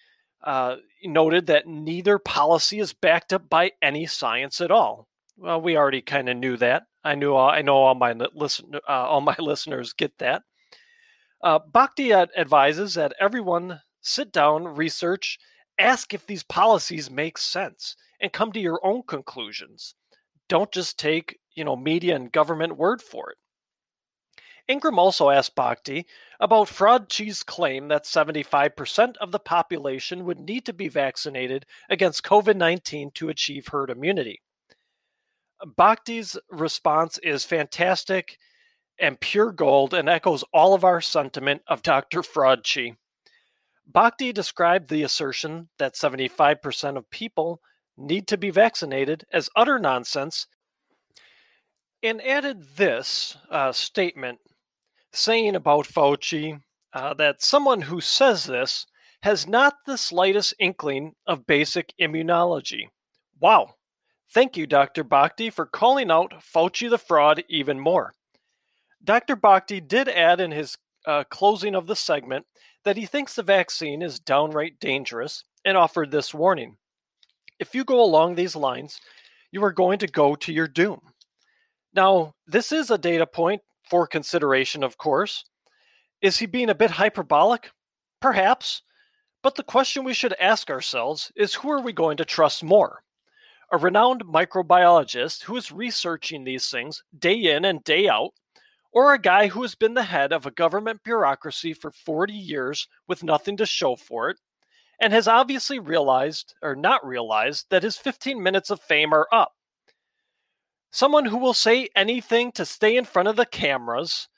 uh, 0.43 0.78
noted 1.04 1.48
that 1.48 1.67
neither 1.67 2.19
policy 2.19 2.80
is 2.80 2.93
backed 2.93 3.34
up 3.34 3.50
by 3.50 3.71
any 3.82 4.06
science 4.06 4.62
at 4.62 4.71
all. 4.71 5.08
Well, 5.38 5.62
we 5.62 5.78
already 5.78 6.02
kind 6.02 6.30
of 6.30 6.38
knew 6.38 6.58
that. 6.58 6.84
I 7.04 7.15
knew. 7.15 7.34
All, 7.34 7.50
I 7.50 7.62
know 7.62 7.76
all 7.76 7.95
my 7.95 8.13
listen. 8.34 8.76
Uh, 8.76 8.80
all 8.88 9.21
my 9.21 9.36
listeners 9.38 9.93
get 9.93 10.17
that. 10.19 10.43
Uh, 11.41 11.60
Bhakdi 11.60 12.12
advises 12.13 12.95
that 12.95 13.13
everyone 13.19 13.82
sit 14.02 14.32
down, 14.32 14.63
research, 14.63 15.38
ask 15.80 16.13
if 16.13 16.26
these 16.26 16.43
policies 16.43 17.12
make 17.12 17.38
sense, 17.38 17.95
and 18.19 18.32
come 18.34 18.52
to 18.54 18.60
your 18.60 18.80
own 18.84 19.04
conclusions. 19.08 19.95
Don't 20.48 20.71
just 20.71 20.98
take 20.98 21.39
you 21.54 21.63
know 21.63 21.76
media 21.76 22.15
and 22.15 22.32
government 22.32 22.78
word 22.78 23.02
for 23.02 23.32
it. 23.32 23.38
Ingraham 24.67 24.97
also 24.97 25.30
asked 25.30 25.56
Bhakdi 25.56 26.06
about 26.39 26.67
Fauci's 26.67 27.43
claim 27.43 27.88
that 27.89 28.06
75% 28.06 29.15
of 29.17 29.32
the 29.32 29.39
population 29.39 30.25
would 30.25 30.39
need 30.39 30.65
to 30.65 30.73
be 30.73 30.88
vaccinated 30.88 31.65
against 31.89 32.23
COVID 32.23 32.56
19 32.56 33.12
to 33.12 33.30
achieve 33.30 33.67
herd 33.67 33.89
immunity. 33.89 34.41
Bhakdi's 35.63 36.38
response 36.49 37.17
is 37.19 37.45
fantastic 37.45 38.38
and 38.99 39.19
pure 39.19 39.51
gold 39.51 39.93
and 39.93 40.10
echoes 40.10 40.43
all 40.54 40.73
of 40.73 40.84
our 40.84 41.01
sentiment 41.01 41.62
of 41.67 41.84
Dr. 41.84 42.21
Fauci. 42.21 42.95
Bhakdi 43.91 44.34
described 44.34 44.89
the 44.89 45.04
assertion 45.04 45.69
that 45.78 45.93
75% 45.93 46.97
of 46.97 47.10
people 47.12 47.62
need 47.97 48.28
to 48.28 48.38
be 48.38 48.49
vaccinated 48.49 49.25
as 49.32 49.49
utter 49.56 49.78
nonsense 49.78 50.47
and 52.01 52.21
added 52.21 52.63
this 52.78 53.38
uh, 53.49 53.71
statement 53.71 54.39
saying 55.17 55.56
about 55.56 55.88
Fauci 55.88 56.62
uh, 56.93 57.13
that 57.15 57.41
someone 57.41 57.82
who 57.82 58.01
says 58.01 58.45
this 58.45 58.86
has 59.23 59.47
not 59.47 59.75
the 59.86 59.97
slightest 59.97 60.54
inkling 60.60 61.13
of 61.25 61.47
basic 61.47 61.93
immunology. 61.99 62.89
Wow. 63.39 63.75
Thank 64.32 64.58
you, 64.58 64.67
Dr. 64.67 65.04
Bhakdi, 65.04 65.51
for 65.51 65.65
calling 65.65 66.12
out 66.12 66.34
Fauci 66.41 66.89
the 66.89 66.97
fraud 66.97 67.43
even 67.47 67.80
more. 67.80 68.13
Dr. 69.04 69.36
Bhakdi 69.36 69.80
did 69.80 70.10
add 70.10 70.39
in 70.39 70.51
his 70.51 70.78
uh, 71.06 71.23
closing 71.30 71.75
of 71.75 71.88
the 71.88 71.95
segment 71.95 72.45
that 72.84 72.97
he 72.97 73.06
thinks 73.06 73.36
the 73.36 73.43
vaccine 73.43 74.01
is 74.01 74.19
downright 74.19 74.80
dangerous 74.80 75.43
and 75.63 75.78
offered 75.78 76.12
this 76.12 76.34
warning. 76.34 76.78
If 77.60 77.73
you 77.73 77.84
go 77.84 78.04
along 78.04 78.36
these 78.36 78.56
lines, 78.56 78.99
you 79.51 79.63
are 79.63 79.71
going 79.71 79.99
to 79.99 80.08
go 80.08 80.36
to 80.36 80.51
your 80.51 80.67
doom. 80.67 80.99
Now, 81.93 82.34
this 82.45 82.71
is 82.71 82.91
a 82.91 82.97
data 82.97 83.25
point 83.25 83.62
for 83.89 84.08
consideration, 84.08 84.84
of 84.84 84.98
course. 84.98 85.45
Is 86.21 86.38
he 86.38 86.45
being 86.45 86.69
a 86.69 86.76
bit 86.76 86.91
hyperbolic? 86.91 87.71
Perhaps. 88.21 88.82
But 89.43 89.56
the 89.56 89.63
question 89.63 90.04
we 90.04 90.13
should 90.13 90.34
ask 90.39 90.69
ourselves 90.69 91.32
is 91.36 91.54
who 91.54 91.71
are 91.71 91.82
we 91.82 91.93
going 91.93 92.17
to 92.17 92.26
trust 92.26 92.63
more? 92.63 93.04
A 93.71 93.78
renowned 93.78 94.24
microbiologist 94.26 95.43
who 95.43 95.56
is 95.58 95.71
researching 95.71 96.43
these 96.43 96.69
things 96.69 97.04
day 97.17 97.36
in 97.36 97.65
and 97.65 97.84
day 97.84 98.08
out, 98.08 98.32
or 98.91 99.13
a 99.13 99.19
guy 99.19 99.48
who 99.48 99.62
has 99.62 99.76
been 99.76 99.93
the 99.93 100.04
head 100.04 100.32
of 100.32 100.45
a 100.45 100.52
government 100.52 101.04
bureaucracy 101.04 101.74
for 101.74 101.91
40 101.91 102.34
years 102.34 102.88
with 103.08 103.24
nothing 103.24 103.58
to 103.58 103.65
show 103.65 103.95
for 103.95 104.30
it, 104.30 104.39
and 105.00 105.12
has 105.13 105.28
obviously 105.28 105.80
realized, 105.80 106.56
or 106.62 106.76
not 106.76 107.06
realized, 107.06 107.65
that 107.69 107.84
his 107.84 107.98
15 107.98 108.41
minutes 108.41 108.69
of 108.69 108.82
fame 108.82 109.13
are 109.13 109.28
up. 109.32 109.54
Someone 110.96 111.26
who 111.26 111.36
will 111.36 111.54
say 111.54 111.90
anything 111.94 112.54
to 112.54 112.66
stay 112.66 112.96
in 112.96 113.04
front 113.04 113.28
of 113.28 113.36
the 113.36 113.46
cameras, 113.46 114.30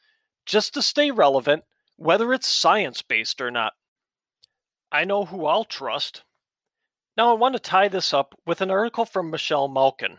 just 0.44 0.74
to 0.74 0.82
stay 0.82 1.12
relevant, 1.12 1.64
whether 1.98 2.34
it's 2.34 2.48
science 2.48 3.04
based 3.04 3.40
or 3.40 3.52
not. 3.52 3.74
I 4.92 5.06
know 5.06 5.26
who 5.26 5.46
I'll 5.46 5.66
trust. 5.66 6.24
Now, 7.16 7.30
I 7.30 7.34
want 7.34 7.54
to 7.54 7.60
tie 7.60 7.90
this 7.90 8.12
up 8.12 8.34
with 8.48 8.62
an 8.62 8.72
article 8.72 9.06
from 9.06 9.30
Michelle 9.30 9.68
Malkin. 9.68 10.18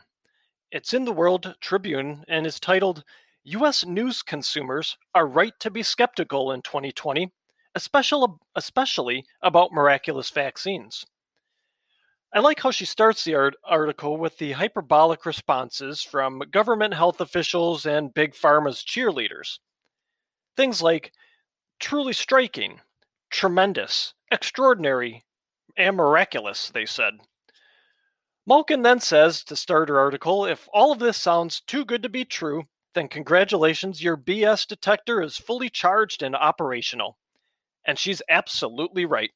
It's 0.70 0.94
in 0.94 1.05
the 1.05 1.11
World 1.11 1.57
Tribune 1.61 2.22
and 2.29 2.46
is 2.46 2.61
titled 2.61 3.03
U.S. 3.42 3.85
News 3.85 4.22
Consumers 4.22 4.96
Are 5.16 5.27
Right 5.27 5.55
to 5.59 5.72
Be 5.72 5.83
Skeptical 5.83 6.53
in 6.53 6.62
2020, 6.62 7.33
especially, 7.74 8.29
especially 8.55 9.24
about 9.42 9.72
miraculous 9.72 10.31
vaccines. 10.31 11.05
I 12.32 12.40
like 12.40 12.60
how 12.60 12.70
she 12.70 12.84
starts 12.84 13.24
the 13.24 13.34
art- 13.34 13.56
article 13.64 14.18
with 14.18 14.36
the 14.36 14.52
hyperbolic 14.52 15.24
responses 15.24 16.02
from 16.02 16.42
government 16.50 16.92
health 16.92 17.22
officials 17.22 17.86
and 17.86 18.12
Big 18.12 18.34
Pharma's 18.34 18.84
cheerleaders. 18.84 19.58
Things 20.54 20.82
like 20.82 21.12
truly 21.80 22.12
striking, 22.12 22.80
tremendous, 23.30 24.12
extraordinary, 24.30 25.24
and 25.76 25.96
miraculous, 25.96 26.68
they 26.68 26.84
said. 26.84 27.14
Malkin 28.46 28.82
then 28.82 29.00
says 29.00 29.42
to 29.44 29.56
start 29.56 29.88
her 29.88 29.98
article 29.98 30.44
if 30.44 30.68
all 30.72 30.92
of 30.92 30.98
this 30.98 31.16
sounds 31.16 31.60
too 31.60 31.84
good 31.84 32.02
to 32.02 32.08
be 32.10 32.24
true, 32.24 32.64
then 32.94 33.08
congratulations, 33.08 34.02
your 34.02 34.16
BS 34.16 34.66
detector 34.66 35.22
is 35.22 35.38
fully 35.38 35.70
charged 35.70 36.22
and 36.22 36.34
operational. 36.34 37.16
And 37.86 37.98
she's 37.98 38.22
absolutely 38.28 39.06
right. 39.06 39.30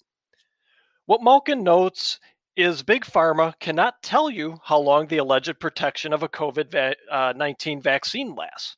What 1.06 1.22
Malkin 1.22 1.62
notes 1.62 2.20
is 2.56 2.82
Big 2.82 3.04
Pharma 3.04 3.58
cannot 3.60 4.02
tell 4.02 4.28
you 4.28 4.58
how 4.64 4.78
long 4.78 5.06
the 5.06 5.16
alleged 5.16 5.58
protection 5.58 6.12
of 6.12 6.22
a 6.22 6.28
COVID 6.28 6.94
19 7.36 7.78
uh, 7.78 7.80
vaccine 7.80 8.34
lasts. 8.34 8.76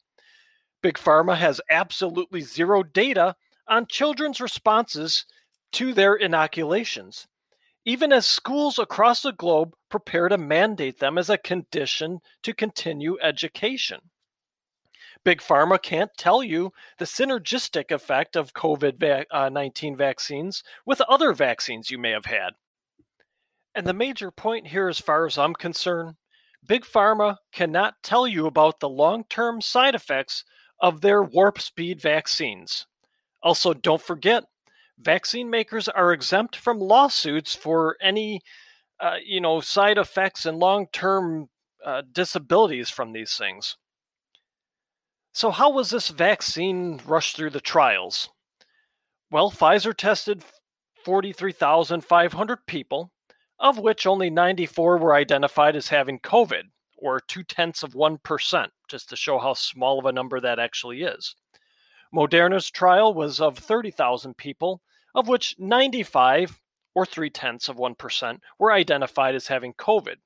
Big 0.83 0.95
Pharma 0.97 1.37
has 1.37 1.61
absolutely 1.71 2.41
zero 2.41 2.83
data 2.83 3.35
on 3.67 3.87
children's 3.87 4.41
responses 4.41 5.25
to 5.73 5.93
their 5.93 6.15
inoculations, 6.15 7.27
even 7.85 8.13
as 8.13 8.27
schools 8.27 8.79
across 8.79 9.23
the 9.23 9.33
globe 9.33 9.75
prepare 9.91 10.29
to 10.29 10.39
mandate 10.39 11.01
them 11.01 11.19
as 11.19 11.29
a 11.29 11.39
condition 11.39 12.21
to 12.43 12.55
continue 12.55 13.19
education. 13.23 13.99
Big 15.25 15.41
Pharma 15.41 15.83
can't 15.83 16.11
tell 16.19 16.45
you 16.45 16.73
the 16.99 17.07
synergistic 17.07 17.91
effect 17.91 18.37
of 18.37 18.53
COVID 18.53 19.53
19 19.53 19.97
vaccines 19.97 20.63
with 20.85 21.01
other 21.03 21.33
vaccines 21.33 21.91
you 21.91 21.99
may 21.99 22.11
have 22.11 22.27
had. 22.27 22.53
And 23.75 23.87
the 23.87 23.93
major 23.93 24.31
point 24.31 24.69
here, 24.69 24.89
as 24.89 25.01
far 25.01 25.27
as 25.27 25.37
I'm 25.37 25.55
concerned, 25.55 26.15
Big 26.67 26.85
Pharma 26.85 27.39
cannot 27.53 28.03
tell 28.03 28.27
you 28.27 28.47
about 28.47 28.81
the 28.81 28.89
long 28.89 29.25
term 29.29 29.61
side 29.61 29.95
effects 29.95 30.45
of 30.81 31.01
their 31.01 31.23
warp 31.23 31.61
speed 31.61 32.01
vaccines. 32.01 32.87
Also, 33.43 33.75
don't 33.75 34.01
forget, 34.01 34.45
vaccine 34.99 35.51
makers 35.51 35.89
are 35.89 36.13
exempt 36.13 36.57
from 36.57 36.79
lawsuits 36.79 37.55
for 37.55 37.97
any, 38.01 38.41
uh, 39.01 39.17
you 39.25 39.41
know, 39.41 39.61
side 39.61 39.99
effects 39.99 40.47
and 40.47 40.59
long 40.59 40.87
term 40.93 41.49
uh, 41.85 42.03
disabilities 42.13 42.89
from 42.89 43.13
these 43.13 43.37
things. 43.37 43.77
So, 45.33 45.51
how 45.51 45.71
was 45.71 45.91
this 45.91 46.09
vaccine 46.09 47.01
rushed 47.05 47.37
through 47.37 47.51
the 47.51 47.61
trials? 47.61 48.31
Well, 49.31 49.51
Pfizer 49.51 49.95
tested 49.95 50.45
43,500 51.05 52.67
people 52.67 53.11
of 53.59 53.79
which 53.79 54.07
only 54.07 54.31
94 54.31 54.99
were 54.99 55.15
identified 55.15 55.77
as 55.77 55.89
having 55.89 56.19
COVID, 56.21 56.65
or 56.97 57.21
two 57.21 57.43
tenths 57.43 57.83
of 57.83 57.93
1%, 57.93 58.69
just 58.89 59.09
to 59.09 59.17
show 59.17 59.39
how 59.39 59.55
small 59.55 59.99
of 59.99 60.07
a 60.07 60.13
number 60.13 60.41
that 60.41 60.59
actually 60.59 61.03
is. 61.03 61.37
Moderna's 62.15 62.71
trial 62.71 63.13
was 63.13 63.41
of 63.41 63.59
30,000 63.59 64.37
people, 64.37 64.81
of 65.15 65.29
which 65.29 65.57
95, 65.59 66.61
or 66.95 67.05
three 67.05 67.31
tenths 67.31 67.69
of 67.69 67.77
1%, 67.77 68.39
were 68.59 68.73
identified 68.73 69.35
as 69.35 69.49
having 69.49 69.75
COVID. 69.75 70.17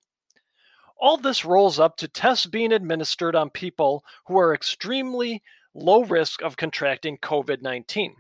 All 1.01 1.17
this 1.17 1.45
rolls 1.45 1.79
up 1.79 1.97
to 1.99 2.09
tests 2.09 2.47
being 2.47 2.73
administered 2.73 3.37
on 3.37 3.51
people 3.51 4.05
who 4.27 4.37
are 4.39 4.55
extremely 4.55 5.43
low 5.75 6.05
risk 6.05 6.43
of 6.43 6.57
contracting 6.57 7.19
COVID 7.19 7.63
19. 7.63 8.17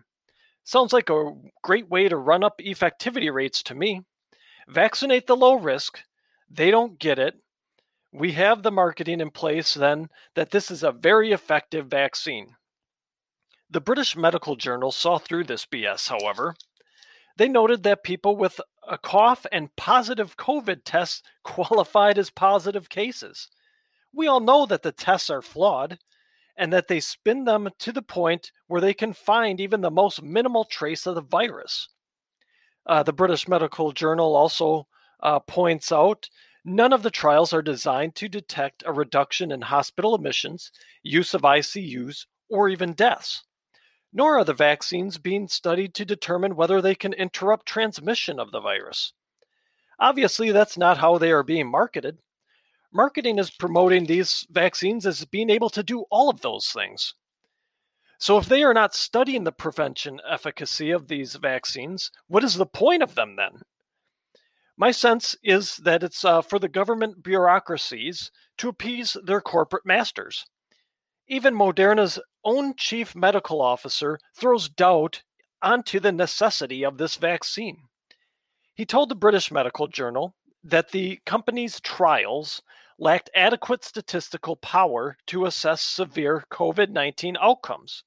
Sounds 0.64 0.92
like 0.92 1.11
a 1.11 1.33
great 1.62 1.88
way 1.88 2.09
to 2.09 2.16
run 2.16 2.44
up 2.44 2.59
effectivity 2.59 3.33
rates 3.33 3.62
to 3.64 3.75
me. 3.75 4.03
Vaccinate 4.68 5.26
the 5.26 5.37
low 5.37 5.54
risk. 5.54 6.00
They 6.50 6.70
don't 6.70 6.98
get 6.98 7.18
it. 7.18 7.37
We 8.12 8.33
have 8.33 8.62
the 8.62 8.70
marketing 8.70 9.20
in 9.20 9.31
place 9.31 9.72
then 9.72 10.09
that 10.35 10.50
this 10.50 10.70
is 10.70 10.83
a 10.83 10.92
very 10.92 11.33
effective 11.33 11.87
vaccine. 11.87 12.57
The 13.70 13.81
British 13.81 14.14
Medical 14.14 14.57
Journal 14.57 14.92
saw 14.92 15.16
through 15.16 15.44
this 15.44 15.64
BS, 15.64 16.09
however. 16.09 16.54
They 17.38 17.48
noted 17.48 17.83
that 17.85 18.02
people 18.02 18.37
with 18.37 18.61
a 18.87 18.98
cough 18.98 19.46
and 19.50 19.74
positive 19.76 20.37
COVID 20.37 20.81
tests 20.85 21.22
qualified 21.42 22.18
as 22.18 22.28
positive 22.28 22.90
cases. 22.90 23.48
We 24.12 24.26
all 24.26 24.40
know 24.40 24.66
that 24.66 24.83
the 24.83 24.92
tests 24.92 25.31
are 25.31 25.42
flawed 25.42 25.98
and 26.59 26.72
that 26.74 26.88
they 26.88 27.00
spin 27.00 27.44
them 27.44 27.70
to 27.78 27.92
the 27.92 28.02
point 28.02 28.52
where 28.66 28.83
they 28.83 28.92
can 28.92 29.14
find 29.14 29.61
even 29.61 29.81
the 29.81 29.90
most 29.90 30.22
minimal 30.22 30.64
trace 30.64 31.07
of 31.07 31.14
the 31.14 31.22
virus. 31.22 31.88
Uh, 32.88 33.03
the 33.03 33.12
British 33.12 33.46
Medical 33.46 33.92
Journal 33.92 34.35
also 34.35 34.87
uh, 35.22 35.38
points 35.40 35.92
out 35.92 36.29
none 36.64 36.92
of 36.92 37.03
the 37.03 37.11
trials 37.11 37.53
are 37.53 37.62
designed 37.62 38.14
to 38.16 38.29
detect 38.29 38.83
a 38.87 38.92
reduction 38.92 39.53
in 39.53 39.61
hospital 39.61 40.14
admissions, 40.14 40.72
use 41.03 41.35
of 41.35 41.42
ICUs, 41.42 42.27
or 42.48 42.68
even 42.68 42.94
deaths. 42.94 43.44
Nor 44.12 44.38
are 44.38 44.44
the 44.44 44.55
vaccines 44.55 45.18
being 45.18 45.48
studied 45.48 45.94
to 45.94 46.05
determine 46.07 46.57
whether 46.57 46.81
they 46.81 46.94
can 46.94 47.12
interrupt 47.12 47.66
transmission 47.66 48.40
of 48.40 48.53
the 48.53 48.61
virus. 48.61 49.12
Obviously, 50.01 50.51
that's 50.51 50.79
not 50.79 50.96
how 50.96 51.18
they 51.18 51.31
are 51.31 51.42
being 51.42 51.70
marketed. 51.70 52.18
Marketing 52.90 53.38
is 53.38 53.51
promoting 53.51 54.07
these 54.07 54.46
vaccines 54.51 55.05
as 55.05 55.27
being 55.27 55.51
able 55.51 55.68
to 55.68 55.83
do 55.83 56.07
all 56.11 56.31
of 56.31 56.40
those 56.40 56.68
things. 56.68 57.14
So, 58.20 58.37
if 58.37 58.46
they 58.46 58.64
are 58.64 58.74
not 58.74 58.96
studying 58.96 59.44
the 59.44 59.52
prevention 59.52 60.20
efficacy 60.28 60.90
of 60.90 61.07
these 61.07 61.37
vaccines, 61.37 62.11
what 62.26 62.42
is 62.42 62.54
the 62.54 62.66
point 62.66 63.02
of 63.02 63.14
them 63.14 63.37
then? 63.37 63.62
My 64.76 64.90
sense 64.90 65.37
is 65.42 65.76
that 65.78 66.02
it's 66.02 66.24
uh, 66.24 66.42
for 66.42 66.59
the 66.59 66.68
government 66.68 67.22
bureaucracies 67.22 68.31
to 68.59 68.68
appease 68.68 69.16
their 69.24 69.40
corporate 69.40 69.87
masters. 69.87 70.46
Even 71.28 71.54
Moderna's 71.54 72.18
own 72.44 72.74
chief 72.76 73.14
medical 73.14 73.61
officer 73.61 74.18
throws 74.35 74.68
doubt 74.68 75.22
onto 75.62 76.00
the 76.00 76.12
necessity 76.12 76.85
of 76.85 76.98
this 76.98 77.16
vaccine. 77.16 77.83
He 78.74 78.87
told 78.87 79.09
the 79.09 79.14
British 79.16 79.50
Medical 79.50 79.87
Journal 79.88 80.35
that 80.64 80.90
the 80.90 81.20
company's 81.26 81.81
trials 81.81 82.62
lacked 82.98 83.31
adequate 83.35 83.85
statistical 83.85 84.57
power 84.57 85.16
to 85.26 85.44
assess 85.44 85.83
severe 85.83 86.44
COVID 86.50 86.90
19 86.90 87.37
outcomes. 87.40 88.04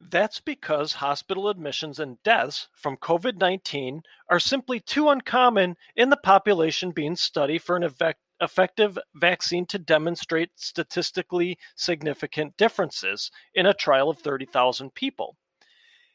That's 0.00 0.40
because 0.40 0.94
hospital 0.94 1.48
admissions 1.48 1.98
and 1.98 2.22
deaths 2.22 2.68
from 2.72 2.96
COVID 2.96 3.36
19 3.38 4.02
are 4.28 4.38
simply 4.38 4.80
too 4.80 5.08
uncommon 5.08 5.76
in 5.96 6.10
the 6.10 6.16
population 6.16 6.92
being 6.92 7.16
studied 7.16 7.62
for 7.62 7.76
an 7.76 7.82
effect, 7.82 8.20
effective 8.40 8.98
vaccine 9.14 9.66
to 9.66 9.78
demonstrate 9.78 10.50
statistically 10.54 11.58
significant 11.74 12.56
differences 12.56 13.32
in 13.54 13.66
a 13.66 13.74
trial 13.74 14.08
of 14.08 14.18
30,000 14.18 14.94
people. 14.94 15.36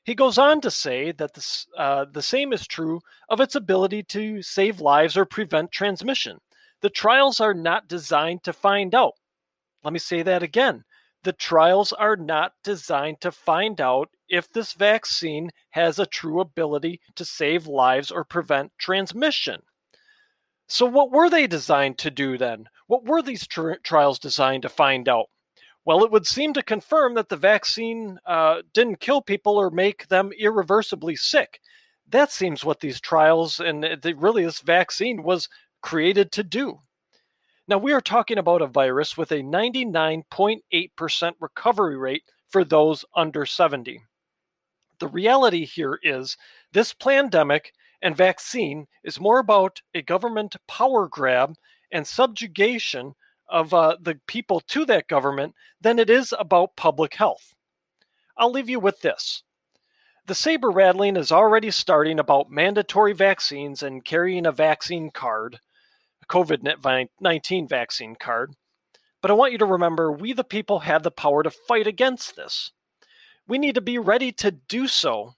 He 0.06 0.16
goes 0.16 0.38
on 0.38 0.62
to 0.62 0.72
say 0.72 1.12
that 1.12 1.34
this, 1.34 1.68
uh, 1.78 2.06
the 2.12 2.22
same 2.22 2.54
is 2.54 2.68
true 2.68 3.02
of 3.30 3.40
its 3.40 3.56
ability 3.56 4.04
to 4.04 4.42
save 4.42 4.82
lives 4.82 5.16
or 5.18 5.26
prevent 5.26 5.72
transmission. 5.72 6.40
The 6.82 6.90
trials 6.90 7.40
are 7.40 7.54
not 7.54 7.88
designed 7.88 8.44
to 8.44 8.54
find 8.54 8.96
out. 8.96 9.14
Let 9.84 9.94
me 9.94 10.00
say 10.00 10.22
that 10.22 10.44
again. 10.44 10.84
The 11.24 11.34
trials 11.34 11.94
are 11.94 12.18
not 12.18 12.54
designed 12.64 13.22
to 13.22 13.32
find 13.32 13.80
out 13.80 14.10
if 14.28 14.52
this 14.52 14.74
vaccine 14.74 15.52
has 15.70 15.98
a 15.98 16.06
true 16.06 16.42
ability 16.42 17.00
to 17.16 17.24
save 17.24 17.66
lives 17.66 18.12
or 18.12 18.26
prevent 18.26 18.74
transmission. 18.78 19.62
So, 20.68 20.86
what 20.86 21.12
were 21.12 21.30
they 21.30 21.48
designed 21.48 21.98
to 22.00 22.12
do 22.12 22.38
then? 22.38 22.68
What 22.88 23.06
were 23.06 23.22
these 23.22 23.48
tri- 23.48 23.78
trials 23.84 24.20
designed 24.20 24.64
to 24.64 24.70
find 24.70 25.08
out? 25.08 25.30
Well, 25.86 26.04
it 26.04 26.12
would 26.12 26.28
seem 26.28 26.54
to 26.54 26.64
confirm 26.64 27.14
that 27.14 27.30
the 27.30 27.38
vaccine 27.38 28.20
uh, 28.26 28.62
didn't 28.74 29.00
kill 29.00 29.22
people 29.22 29.58
or 29.58 29.70
make 29.70 30.08
them 30.08 30.32
irreversibly 30.38 31.16
sick. 31.16 31.60
That 32.10 32.32
seems 32.32 32.66
what 32.66 32.80
these 32.80 33.00
trials 33.02 33.60
and 33.60 33.84
the, 33.84 34.14
really 34.18 34.46
this 34.46 34.60
vaccine 34.60 35.24
was 35.24 35.50
created 35.82 36.32
to 36.34 36.44
do. 36.44 36.80
Now, 37.68 37.78
we 37.78 37.94
are 37.94 38.02
talking 38.02 38.38
about 38.38 38.62
a 38.62 38.68
virus 38.68 39.18
with 39.18 39.32
a 39.32 39.42
99.8% 39.42 41.34
recovery 41.40 41.98
rate 41.98 42.24
for 42.50 42.66
those 42.66 43.06
under 43.16 43.46
70. 43.46 44.02
The 45.00 45.08
reality 45.08 45.66
here 45.66 45.98
is 46.04 46.38
this 46.74 46.94
pandemic 46.94 47.74
and 48.02 48.18
vaccine 48.18 48.88
is 49.04 49.20
more 49.20 49.40
about 49.40 49.82
a 49.94 50.02
government 50.02 50.58
power 50.68 51.08
grab 51.08 51.56
and 51.92 52.06
subjugation 52.06 53.16
of 53.50 53.74
uh, 53.74 53.96
the 54.02 54.20
people 54.28 54.60
to 54.60 54.86
that 54.86 55.08
government 55.08 55.56
than 55.80 56.00
it 56.00 56.10
is 56.10 56.34
about 56.38 56.76
public 56.76 57.16
health. 57.16 57.56
I'll 58.36 58.52
leave 58.52 58.70
you 58.70 58.80
with 58.80 59.02
this. 59.02 59.44
The 60.26 60.36
saber 60.36 60.70
rattling 60.70 61.16
is 61.16 61.32
already 61.32 61.72
starting 61.72 62.20
about 62.20 62.52
mandatory 62.52 63.14
vaccines 63.14 63.84
and 63.84 64.04
carrying 64.04 64.46
a 64.46 64.52
vaccine 64.52 65.12
card, 65.12 65.60
COVID 66.34 67.08
19 67.22 67.68
vaccine 67.68 68.16
card. 68.16 68.56
But 69.22 69.30
I 69.30 69.36
want 69.36 69.52
you 69.52 69.60
to 69.60 69.66
remember 69.66 70.12
we, 70.12 70.34
the 70.34 70.44
people, 70.44 70.80
have 70.80 71.04
the 71.04 71.12
power 71.12 71.44
to 71.44 71.52
fight 71.52 71.86
against 71.86 72.36
this. 72.36 72.72
We 73.48 73.60
need 73.60 73.76
to 73.76 73.82
be 73.82 74.00
ready 74.00 74.32
to 74.34 74.50
do 74.50 74.88
so. 74.88 75.36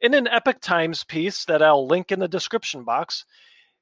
In 0.00 0.14
an 0.14 0.26
Epoch 0.26 0.60
Times 0.60 1.04
piece 1.04 1.44
that 1.44 1.62
I'll 1.62 1.86
link 1.86 2.10
in 2.10 2.18
the 2.18 2.26
description 2.26 2.82
box, 2.82 3.24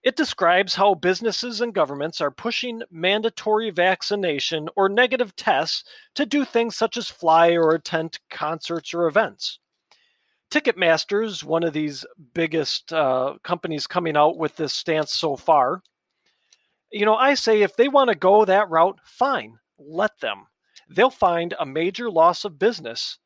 it 0.02 0.14
describes 0.14 0.74
how 0.74 0.94
businesses 0.94 1.62
and 1.62 1.72
governments 1.72 2.20
are 2.20 2.30
pushing 2.30 2.82
mandatory 2.90 3.70
vaccination 3.70 4.68
or 4.76 4.90
negative 4.90 5.34
tests 5.36 5.84
to 6.16 6.26
do 6.26 6.44
things 6.44 6.76
such 6.76 6.98
as 6.98 7.08
fly 7.08 7.52
or 7.52 7.70
attend 7.74 8.18
concerts 8.28 8.92
or 8.92 9.06
events. 9.06 9.58
Ticketmaster's 10.50 11.42
one 11.42 11.64
of 11.64 11.72
these 11.72 12.04
biggest 12.34 12.92
uh, 12.92 13.36
companies 13.42 13.86
coming 13.86 14.18
out 14.18 14.36
with 14.36 14.56
this 14.56 14.74
stance 14.74 15.12
so 15.12 15.34
far. 15.34 15.82
You 16.90 17.04
know, 17.04 17.16
I 17.16 17.34
say 17.34 17.62
if 17.62 17.76
they 17.76 17.88
want 17.88 18.10
to 18.10 18.16
go 18.16 18.44
that 18.44 18.70
route, 18.70 19.00
fine, 19.04 19.58
let 19.78 20.20
them. 20.20 20.46
They'll 20.88 21.10
find 21.10 21.54
a 21.58 21.66
major 21.66 22.10
loss 22.10 22.44
of 22.44 22.58
business. 22.58 23.18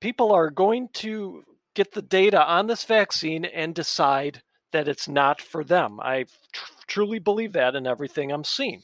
People 0.00 0.32
are 0.32 0.50
going 0.50 0.88
to 0.94 1.42
get 1.74 1.92
the 1.92 2.02
data 2.02 2.44
on 2.44 2.66
this 2.66 2.84
vaccine 2.84 3.44
and 3.44 3.74
decide 3.74 4.42
that 4.72 4.88
it's 4.88 5.08
not 5.08 5.40
for 5.40 5.64
them. 5.64 5.98
I 6.00 6.24
tr- 6.52 6.72
truly 6.86 7.18
believe 7.18 7.52
that 7.54 7.74
in 7.74 7.86
everything 7.86 8.30
I'm 8.30 8.44
seeing. 8.44 8.82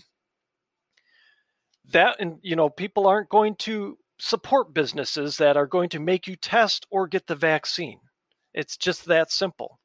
That 1.93 2.17
and 2.19 2.39
you 2.43 2.57
know, 2.57 2.71
people 2.71 3.07
aren't 3.07 3.29
going 3.29 3.57
to 3.57 3.99
support 4.19 4.73
businesses 4.73 5.37
that 5.37 5.57
are 5.57 5.67
going 5.67 5.91
to 5.91 6.01
make 6.01 6.27
you 6.27 6.37
test 6.37 6.87
or 6.91 7.07
get 7.07 7.27
the 7.27 7.35
vaccine. 7.35 7.99
It's 8.55 8.77
just 8.77 9.05
that 9.07 9.31
simple. 9.31 9.81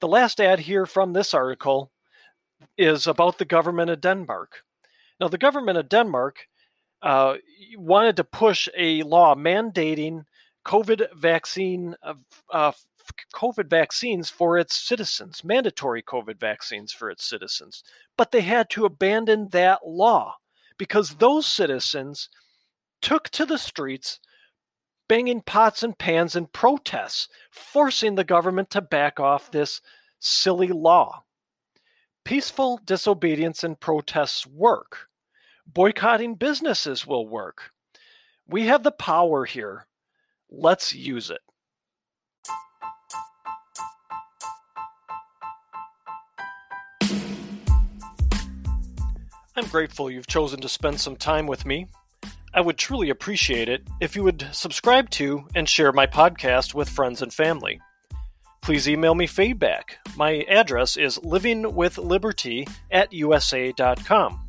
The 0.00 0.08
last 0.08 0.40
ad 0.40 0.60
here 0.60 0.86
from 0.86 1.12
this 1.12 1.32
article 1.32 1.92
is 2.76 3.06
about 3.06 3.38
the 3.38 3.44
government 3.44 3.90
of 3.90 4.00
Denmark. 4.00 4.62
Now, 5.20 5.28
the 5.28 5.38
government 5.38 5.78
of 5.78 5.88
Denmark 5.88 6.46
uh, 7.02 7.36
wanted 7.76 8.16
to 8.16 8.24
push 8.24 8.68
a 8.76 9.02
law 9.02 9.34
mandating 9.34 10.24
COVID 10.66 11.14
vaccine 11.14 11.94
uh, 12.02 12.14
uh, 12.52 12.72
COVID 13.34 13.70
vaccines 13.70 14.30
for 14.30 14.58
its 14.58 14.74
citizens, 14.74 15.44
mandatory 15.44 16.02
COVID 16.02 16.40
vaccines 16.40 16.92
for 16.92 17.08
its 17.08 17.24
citizens. 17.24 17.84
But 18.16 18.32
they 18.32 18.40
had 18.40 18.68
to 18.70 18.84
abandon 18.84 19.48
that 19.50 19.86
law 19.86 20.36
because 20.76 21.16
those 21.16 21.46
citizens 21.46 22.28
took 23.00 23.28
to 23.30 23.46
the 23.46 23.58
streets 23.58 24.18
banging 25.08 25.40
pots 25.40 25.82
and 25.84 25.96
pans 25.96 26.34
in 26.34 26.46
protests, 26.46 27.28
forcing 27.50 28.16
the 28.16 28.24
government 28.24 28.70
to 28.70 28.80
back 28.80 29.20
off 29.20 29.50
this 29.50 29.80
silly 30.18 30.68
law. 30.68 31.22
Peaceful 32.26 32.80
disobedience 32.84 33.62
and 33.62 33.78
protests 33.78 34.44
work. 34.44 35.06
Boycotting 35.64 36.34
businesses 36.34 37.06
will 37.06 37.28
work. 37.28 37.70
We 38.48 38.66
have 38.66 38.82
the 38.82 38.90
power 38.90 39.44
here. 39.44 39.86
Let's 40.50 40.92
use 40.92 41.30
it. 41.30 41.38
I'm 49.54 49.68
grateful 49.68 50.10
you've 50.10 50.26
chosen 50.26 50.60
to 50.62 50.68
spend 50.68 51.00
some 51.00 51.14
time 51.14 51.46
with 51.46 51.64
me. 51.64 51.86
I 52.52 52.60
would 52.60 52.76
truly 52.76 53.08
appreciate 53.08 53.68
it 53.68 53.86
if 54.00 54.16
you 54.16 54.24
would 54.24 54.48
subscribe 54.50 55.10
to 55.10 55.46
and 55.54 55.68
share 55.68 55.92
my 55.92 56.08
podcast 56.08 56.74
with 56.74 56.88
friends 56.88 57.22
and 57.22 57.32
family. 57.32 57.80
Please 58.66 58.88
email 58.88 59.14
me 59.14 59.28
feedback. 59.28 59.96
My 60.16 60.44
address 60.48 60.96
is 60.96 61.18
livingwithliberty 61.18 62.68
at 62.90 63.12
usa.com. 63.12 64.44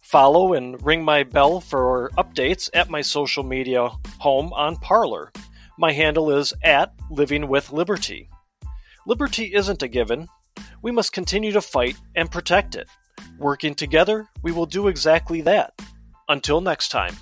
Follow 0.00 0.54
and 0.54 0.82
ring 0.82 1.04
my 1.04 1.22
bell 1.22 1.60
for 1.60 2.10
updates 2.16 2.70
at 2.72 2.88
my 2.88 3.02
social 3.02 3.42
media 3.42 3.90
home 4.18 4.54
on 4.54 4.76
Parler. 4.76 5.30
My 5.78 5.92
handle 5.92 6.30
is 6.30 6.54
at 6.64 6.96
livingwithliberty. 7.10 8.28
Liberty 9.06 9.54
isn't 9.54 9.82
a 9.82 9.88
given. 9.88 10.28
We 10.80 10.90
must 10.90 11.12
continue 11.12 11.52
to 11.52 11.60
fight 11.60 11.98
and 12.16 12.30
protect 12.30 12.74
it. 12.74 12.88
Working 13.38 13.74
together, 13.74 14.28
we 14.42 14.52
will 14.52 14.64
do 14.64 14.88
exactly 14.88 15.42
that. 15.42 15.74
Until 16.26 16.62
next 16.62 16.88
time. 16.88 17.16